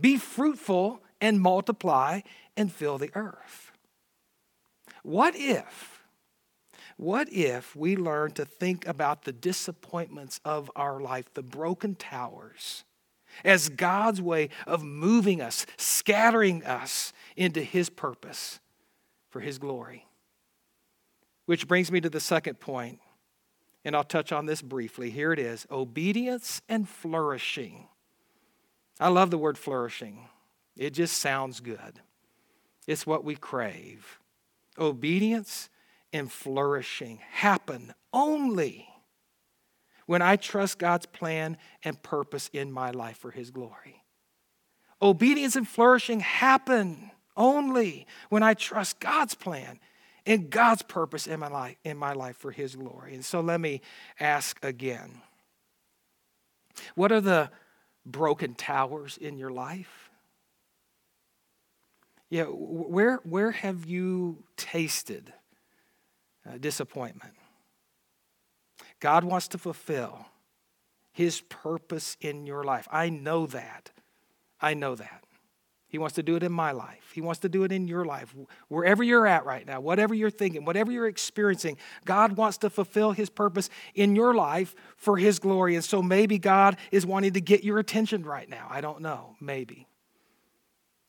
Be 0.00 0.16
fruitful 0.16 1.02
and 1.20 1.40
multiply 1.40 2.20
and 2.56 2.72
fill 2.72 2.98
the 2.98 3.10
earth. 3.14 3.72
What 5.02 5.34
if, 5.36 6.02
what 6.96 7.28
if 7.32 7.74
we 7.76 7.96
learn 7.96 8.32
to 8.32 8.44
think 8.44 8.86
about 8.86 9.24
the 9.24 9.32
disappointments 9.32 10.40
of 10.44 10.70
our 10.76 11.00
life, 11.00 11.32
the 11.34 11.42
broken 11.42 11.94
towers, 11.94 12.84
as 13.44 13.68
God's 13.68 14.20
way 14.20 14.48
of 14.66 14.82
moving 14.82 15.40
us, 15.40 15.66
scattering 15.76 16.64
us 16.64 17.12
into 17.36 17.62
His 17.62 17.88
purpose 17.88 18.60
for 19.30 19.40
His 19.40 19.58
glory? 19.58 20.06
Which 21.46 21.68
brings 21.68 21.90
me 21.90 22.00
to 22.00 22.10
the 22.10 22.20
second 22.20 22.60
point 22.60 23.00
and 23.88 23.96
I'll 23.96 24.04
touch 24.04 24.32
on 24.32 24.44
this 24.44 24.60
briefly. 24.60 25.08
Here 25.08 25.32
it 25.32 25.38
is 25.38 25.66
obedience 25.70 26.60
and 26.68 26.86
flourishing. 26.86 27.88
I 29.00 29.08
love 29.08 29.30
the 29.30 29.38
word 29.38 29.56
flourishing, 29.56 30.28
it 30.78 30.90
just 30.94 31.18
sounds 31.18 31.60
good. 31.60 32.00
It's 32.86 33.06
what 33.06 33.24
we 33.24 33.34
crave. 33.34 34.18
Obedience 34.78 35.68
and 36.12 36.30
flourishing 36.30 37.18
happen 37.32 37.92
only 38.12 38.88
when 40.06 40.22
I 40.22 40.36
trust 40.36 40.78
God's 40.78 41.04
plan 41.04 41.58
and 41.84 42.02
purpose 42.02 42.48
in 42.52 42.72
my 42.72 42.92
life 42.92 43.18
for 43.18 43.30
His 43.30 43.50
glory. 43.50 44.04
Obedience 45.02 45.54
and 45.54 45.68
flourishing 45.68 46.20
happen 46.20 47.10
only 47.36 48.06
when 48.30 48.42
I 48.42 48.54
trust 48.54 49.00
God's 49.00 49.34
plan 49.34 49.78
and 50.24 50.48
God's 50.48 50.82
purpose 50.82 51.26
in 51.26 51.40
my 51.40 51.48
life, 51.48 51.76
in 51.84 51.96
my 51.96 52.12
life 52.12 52.36
for 52.36 52.50
His 52.50 52.74
glory. 52.74 53.14
And 53.14 53.24
so 53.24 53.40
let 53.40 53.60
me 53.60 53.80
ask 54.18 54.58
again 54.64 55.22
what 56.94 57.10
are 57.10 57.20
the 57.20 57.50
broken 58.06 58.54
towers 58.54 59.18
in 59.18 59.36
your 59.36 59.50
life? 59.50 60.07
Yeah, 62.30 62.44
where, 62.44 63.16
where 63.24 63.50
have 63.50 63.86
you 63.86 64.44
tasted 64.56 65.32
uh, 66.46 66.58
disappointment? 66.58 67.34
God 69.00 69.24
wants 69.24 69.48
to 69.48 69.58
fulfill 69.58 70.26
His 71.12 71.40
purpose 71.40 72.16
in 72.20 72.46
your 72.46 72.64
life. 72.64 72.86
I 72.90 73.08
know 73.08 73.46
that. 73.46 73.90
I 74.60 74.74
know 74.74 74.94
that. 74.94 75.24
He 75.88 75.96
wants 75.96 76.16
to 76.16 76.22
do 76.22 76.36
it 76.36 76.42
in 76.42 76.52
my 76.52 76.72
life. 76.72 77.12
He 77.14 77.22
wants 77.22 77.40
to 77.40 77.48
do 77.48 77.64
it 77.64 77.72
in 77.72 77.88
your 77.88 78.04
life. 78.04 78.34
Wherever 78.68 79.02
you're 79.02 79.26
at 79.26 79.46
right 79.46 79.66
now, 79.66 79.80
whatever 79.80 80.14
you're 80.14 80.28
thinking, 80.28 80.66
whatever 80.66 80.92
you're 80.92 81.06
experiencing, 81.06 81.78
God 82.04 82.36
wants 82.36 82.58
to 82.58 82.68
fulfill 82.68 83.12
His 83.12 83.30
purpose 83.30 83.70
in 83.94 84.14
your 84.14 84.34
life 84.34 84.74
for 84.98 85.16
His 85.16 85.38
glory. 85.38 85.76
And 85.76 85.84
so 85.84 86.02
maybe 86.02 86.38
God 86.38 86.76
is 86.92 87.06
wanting 87.06 87.32
to 87.32 87.40
get 87.40 87.64
your 87.64 87.78
attention 87.78 88.22
right 88.22 88.50
now. 88.50 88.66
I 88.68 88.82
don't 88.82 89.00
know. 89.00 89.36
Maybe. 89.40 89.87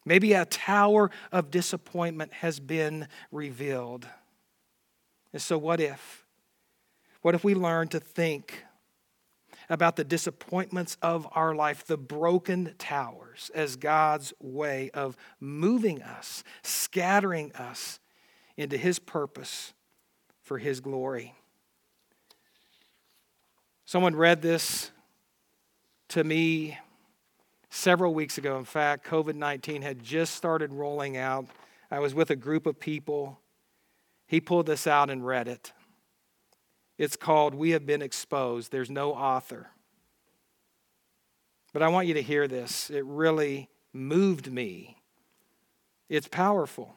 Maybe 0.09 0.33
a 0.33 0.43
tower 0.43 1.11
of 1.31 1.51
disappointment 1.51 2.33
has 2.33 2.59
been 2.59 3.07
revealed. 3.31 4.07
And 5.31 5.39
so, 5.39 5.55
what 5.55 5.79
if? 5.79 6.25
What 7.21 7.35
if 7.35 7.43
we 7.43 7.53
learn 7.53 7.89
to 7.89 7.99
think 7.99 8.65
about 9.69 9.97
the 9.97 10.03
disappointments 10.03 10.97
of 11.03 11.27
our 11.33 11.53
life, 11.53 11.85
the 11.85 11.95
broken 11.95 12.73
towers, 12.79 13.51
as 13.53 13.75
God's 13.75 14.33
way 14.39 14.89
of 14.95 15.15
moving 15.39 16.01
us, 16.01 16.43
scattering 16.63 17.51
us 17.53 17.99
into 18.57 18.77
His 18.77 18.97
purpose 18.97 19.73
for 20.41 20.57
His 20.57 20.79
glory. 20.79 21.35
Someone 23.85 24.15
read 24.15 24.41
this 24.41 24.89
to 26.07 26.23
me 26.23 26.79
several 27.69 28.13
weeks 28.13 28.37
ago. 28.37 28.57
In 28.57 28.65
fact, 28.65 29.05
COVID 29.07 29.35
19 29.35 29.81
had 29.81 30.03
just 30.03 30.35
started 30.35 30.73
rolling 30.73 31.17
out. 31.17 31.47
I 31.91 31.99
was 31.99 32.13
with 32.13 32.29
a 32.29 32.35
group 32.35 32.65
of 32.65 32.79
people. 32.79 33.39
He 34.27 34.39
pulled 34.39 34.65
this 34.65 34.85
out 34.85 35.09
and 35.09 35.25
read 35.25 35.47
it. 35.47 35.73
It's 36.97 37.15
called 37.15 37.55
We 37.55 37.71
Have 37.71 37.85
Been 37.85 38.01
Exposed. 38.01 38.71
There's 38.71 38.89
no 38.89 39.13
author. 39.13 39.71
But 41.71 41.81
I 41.81 41.87
want 41.87 42.07
you 42.07 42.15
to 42.15 42.21
hear 42.21 42.47
this. 42.47 42.89
It 42.89 43.05
really 43.05 43.69
moved 43.93 44.51
me. 44.51 44.97
It's 46.09 46.27
powerful. 46.27 46.95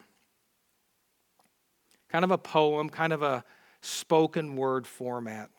Kind 2.08 2.24
of 2.24 2.30
a 2.30 2.38
poem, 2.38 2.88
kind 2.90 3.12
of 3.12 3.22
a 3.22 3.44
spoken 3.80 4.56
word 4.56 4.86
format. 4.86 5.50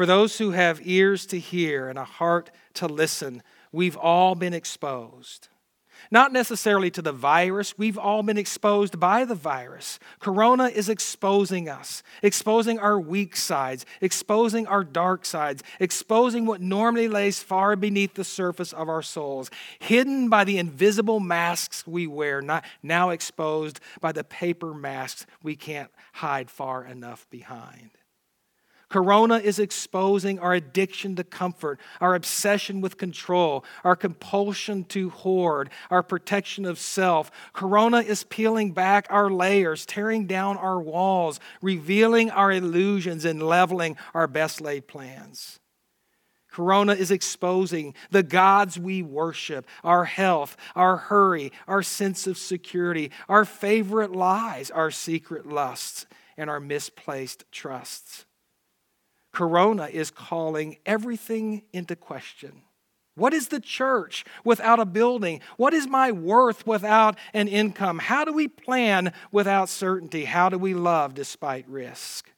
For 0.00 0.06
those 0.06 0.38
who 0.38 0.52
have 0.52 0.80
ears 0.82 1.26
to 1.26 1.38
hear 1.38 1.90
and 1.90 1.98
a 1.98 2.04
heart 2.04 2.50
to 2.72 2.86
listen, 2.86 3.42
we've 3.70 3.98
all 3.98 4.34
been 4.34 4.54
exposed. 4.54 5.48
Not 6.10 6.32
necessarily 6.32 6.90
to 6.92 7.02
the 7.02 7.12
virus, 7.12 7.76
we've 7.76 7.98
all 7.98 8.22
been 8.22 8.38
exposed 8.38 8.98
by 8.98 9.26
the 9.26 9.34
virus. 9.34 9.98
Corona 10.18 10.68
is 10.68 10.88
exposing 10.88 11.68
us, 11.68 12.02
exposing 12.22 12.78
our 12.78 12.98
weak 12.98 13.36
sides, 13.36 13.84
exposing 14.00 14.66
our 14.66 14.84
dark 14.84 15.26
sides, 15.26 15.62
exposing 15.78 16.46
what 16.46 16.62
normally 16.62 17.06
lays 17.06 17.42
far 17.42 17.76
beneath 17.76 18.14
the 18.14 18.24
surface 18.24 18.72
of 18.72 18.88
our 18.88 19.02
souls, 19.02 19.50
hidden 19.80 20.30
by 20.30 20.44
the 20.44 20.56
invisible 20.56 21.20
masks 21.20 21.86
we 21.86 22.06
wear, 22.06 22.40
not 22.40 22.64
now 22.82 23.10
exposed 23.10 23.80
by 24.00 24.12
the 24.12 24.24
paper 24.24 24.72
masks 24.72 25.26
we 25.42 25.56
can't 25.56 25.90
hide 26.14 26.50
far 26.50 26.86
enough 26.86 27.26
behind. 27.28 27.90
Corona 28.90 29.36
is 29.36 29.60
exposing 29.60 30.40
our 30.40 30.52
addiction 30.52 31.14
to 31.14 31.24
comfort, 31.24 31.78
our 32.00 32.16
obsession 32.16 32.80
with 32.80 32.98
control, 32.98 33.64
our 33.84 33.94
compulsion 33.94 34.84
to 34.86 35.10
hoard, 35.10 35.70
our 35.90 36.02
protection 36.02 36.64
of 36.64 36.78
self. 36.78 37.30
Corona 37.52 37.98
is 37.98 38.24
peeling 38.24 38.72
back 38.72 39.06
our 39.08 39.30
layers, 39.30 39.86
tearing 39.86 40.26
down 40.26 40.56
our 40.56 40.80
walls, 40.80 41.38
revealing 41.62 42.30
our 42.30 42.50
illusions, 42.50 43.24
and 43.24 43.40
leveling 43.40 43.96
our 44.12 44.26
best 44.26 44.60
laid 44.60 44.88
plans. 44.88 45.60
Corona 46.50 46.94
is 46.94 47.12
exposing 47.12 47.94
the 48.10 48.24
gods 48.24 48.76
we 48.76 49.02
worship, 49.02 49.66
our 49.84 50.04
health, 50.04 50.56
our 50.74 50.96
hurry, 50.96 51.52
our 51.68 51.80
sense 51.84 52.26
of 52.26 52.36
security, 52.36 53.12
our 53.28 53.44
favorite 53.44 54.10
lies, 54.10 54.68
our 54.68 54.90
secret 54.90 55.46
lusts, 55.46 56.06
and 56.36 56.50
our 56.50 56.58
misplaced 56.58 57.44
trusts. 57.52 58.24
Corona 59.32 59.88
is 59.90 60.10
calling 60.10 60.78
everything 60.84 61.62
into 61.72 61.96
question. 61.96 62.62
What 63.14 63.34
is 63.34 63.48
the 63.48 63.60
church 63.60 64.24
without 64.44 64.80
a 64.80 64.84
building? 64.84 65.40
What 65.56 65.74
is 65.74 65.86
my 65.86 66.10
worth 66.12 66.66
without 66.66 67.16
an 67.34 67.48
income? 67.48 67.98
How 67.98 68.24
do 68.24 68.32
we 68.32 68.48
plan 68.48 69.12
without 69.30 69.68
certainty? 69.68 70.24
How 70.24 70.48
do 70.48 70.58
we 70.58 70.74
love 70.74 71.14
despite 71.14 71.68
risk? 71.68 72.30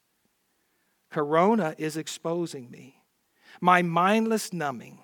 Corona 1.10 1.74
is 1.78 1.96
exposing 1.96 2.70
me. 2.70 3.02
My 3.60 3.82
mindless 3.82 4.52
numbing, 4.52 4.98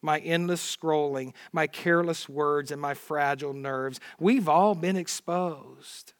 my 0.00 0.18
endless 0.18 0.76
scrolling, 0.76 1.34
my 1.52 1.66
careless 1.66 2.28
words, 2.28 2.72
and 2.72 2.80
my 2.80 2.94
fragile 2.94 3.52
nerves, 3.52 4.00
we've 4.18 4.48
all 4.48 4.74
been 4.74 4.96
exposed 4.96 6.14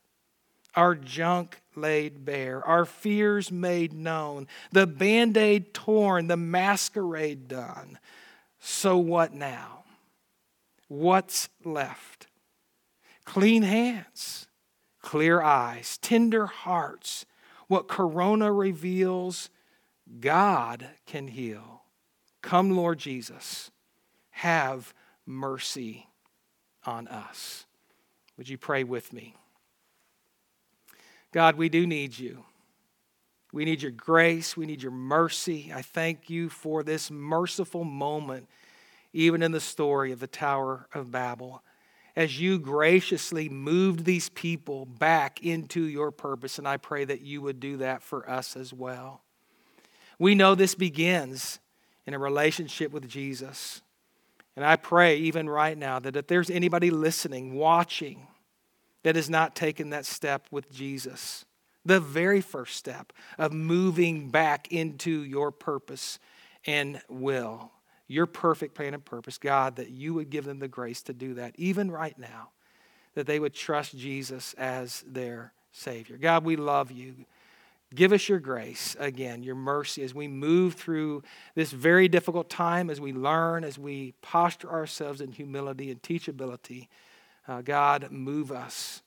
our 0.75 0.95
junk 0.95 1.61
laid 1.75 2.25
bare, 2.25 2.67
our 2.67 2.85
fears 2.85 3.51
made 3.51 3.93
known, 3.93 4.47
the 4.71 4.87
band 4.87 5.37
aid 5.37 5.75
torn, 5.75 6.29
the 6.29 6.37
masquerade 6.37 7.49
done. 7.49 7.99
So 8.61 8.97
what 8.97 9.33
now? 9.35 9.85
What's 10.89 11.49
left? 11.65 12.27
Clean 13.25 13.63
hands, 13.63 14.47
clear 15.01 15.41
eyes, 15.43 15.99
tender 15.99 16.47
hearts. 16.47 17.25
What 17.69 17.89
Corona 17.89 18.53
reveals, 18.53 19.49
God 20.21 20.89
can 21.07 21.29
heal. 21.29 21.83
Come, 22.43 22.77
Lord 22.77 22.99
Jesus, 22.99 23.71
have 24.31 24.93
mercy 25.25 26.09
on 26.85 27.09
us. 27.09 27.65
Would 28.37 28.49
you 28.49 28.59
pray 28.59 28.85
with 28.85 29.13
me? 29.13 29.35
God, 31.33 31.57
we 31.57 31.69
do 31.69 31.87
need 31.87 32.19
you. 32.19 32.45
We 33.53 33.65
need 33.65 33.83
your 33.83 33.91
grace. 33.91 34.57
We 34.57 34.67
need 34.67 34.83
your 34.83 34.93
mercy. 34.93 35.73
I 35.75 35.83
thank 35.83 36.31
you 36.31 36.49
for 36.49 36.83
this 36.83 37.11
merciful 37.11 37.85
moment, 37.85 38.49
even 39.13 39.43
in 39.43 39.53
the 39.53 39.61
story 39.61 40.13
of 40.13 40.21
the 40.21 40.27
Tower 40.27 40.89
of 40.95 41.11
Babel, 41.11 41.63
as 42.15 42.41
you 42.41 42.59
graciously 42.59 43.49
moved 43.49 44.05
these 44.05 44.29
people 44.31 44.85
back 44.85 45.43
into 45.43 45.83
your 45.83 46.11
purpose. 46.11 46.59
And 46.59 46.69
I 46.69 46.77
pray 46.77 47.05
that 47.05 47.23
you 47.23 47.41
would 47.43 47.61
do 47.61 47.79
that 47.79 48.03
for 48.03 48.29
us 48.29 48.57
as 48.57 48.73
well. 48.73 49.23
We 50.19 50.35
know 50.35 50.55
this 50.55 50.75
begins 50.75 51.59
in 52.07 52.15
a 52.15 52.19
relationship 52.19 52.93
with 52.93 53.09
Jesus. 53.09 53.81
And 54.55 54.65
I 54.65 54.77
pray, 54.77 55.17
even 55.17 55.49
right 55.49 55.77
now, 55.77 55.99
that 55.99 56.17
if 56.17 56.27
there's 56.27 56.51
anybody 56.51 56.91
listening, 56.91 57.55
watching, 57.55 58.27
that 59.03 59.17
has 59.17 59.29
not 59.29 59.57
taken 59.57 59.91
that 59.91 60.07
step 60.07 60.47
with 60.51 60.71
Jesus. 60.71 61.45
The 61.85 62.01
very 62.01 62.41
first 62.41 62.77
step 62.77 63.13
of 63.39 63.53
moving 63.53 64.29
back 64.29 64.71
into 64.71 65.23
your 65.25 65.51
purpose 65.51 66.19
and 66.65 67.01
will, 67.09 67.73
your 68.07 68.27
perfect 68.27 68.75
plan 68.75 68.95
and 68.95 69.05
purpose, 69.05 69.39
God, 69.39 69.77
that 69.77 69.91
you 69.91 70.15
would 70.15 70.31
give 70.31 70.45
them 70.45 70.61
the 70.61 70.69
grace 70.69 71.03
to 71.03 71.13
do 71.13 71.35
that, 71.35 71.55
even 71.57 71.91
right 71.91 72.17
now, 72.19 72.51
that 73.15 73.27
they 73.27 73.41
would 73.41 73.55
trust 73.55 73.97
Jesus 73.97 74.55
as 74.55 75.05
their 75.07 75.53
Savior. 75.73 76.17
God, 76.19 76.45
we 76.45 76.57
love 76.57 76.93
you. 76.93 77.15
Give 77.95 78.13
us 78.13 78.29
your 78.29 78.39
grace 78.39 78.97
again, 78.99 79.43
your 79.43 79.55
mercy 79.55 80.03
as 80.03 80.15
we 80.15 80.29
move 80.29 80.75
through 80.75 81.23
this 81.55 81.73
very 81.73 82.09
difficult 82.09 82.49
time, 82.49 82.89
as 82.89 83.01
we 83.01 83.13
learn, 83.13 83.65
as 83.65 83.79
we 83.79 84.15
posture 84.23 84.71
ourselves 84.71 85.21
in 85.21 85.33
humility 85.33 85.91
and 85.91 86.01
teachability. 86.01 86.89
Uh, 87.47 87.63
God, 87.63 88.09
move 88.11 88.53
us, 88.53 89.03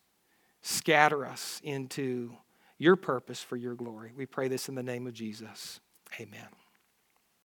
scatter 0.62 1.26
us 1.26 1.62
into 1.64 2.36
your 2.78 2.96
purpose 2.96 3.42
for 3.42 3.56
your 3.56 3.76
glory. 3.76 4.12
We 4.16 4.26
pray 4.26 4.48
this 4.48 4.68
in 4.68 4.76
the 4.76 4.84
name 4.84 5.08
of 5.08 5.14
Jesus. 5.14 5.80
Amen. 6.20 6.65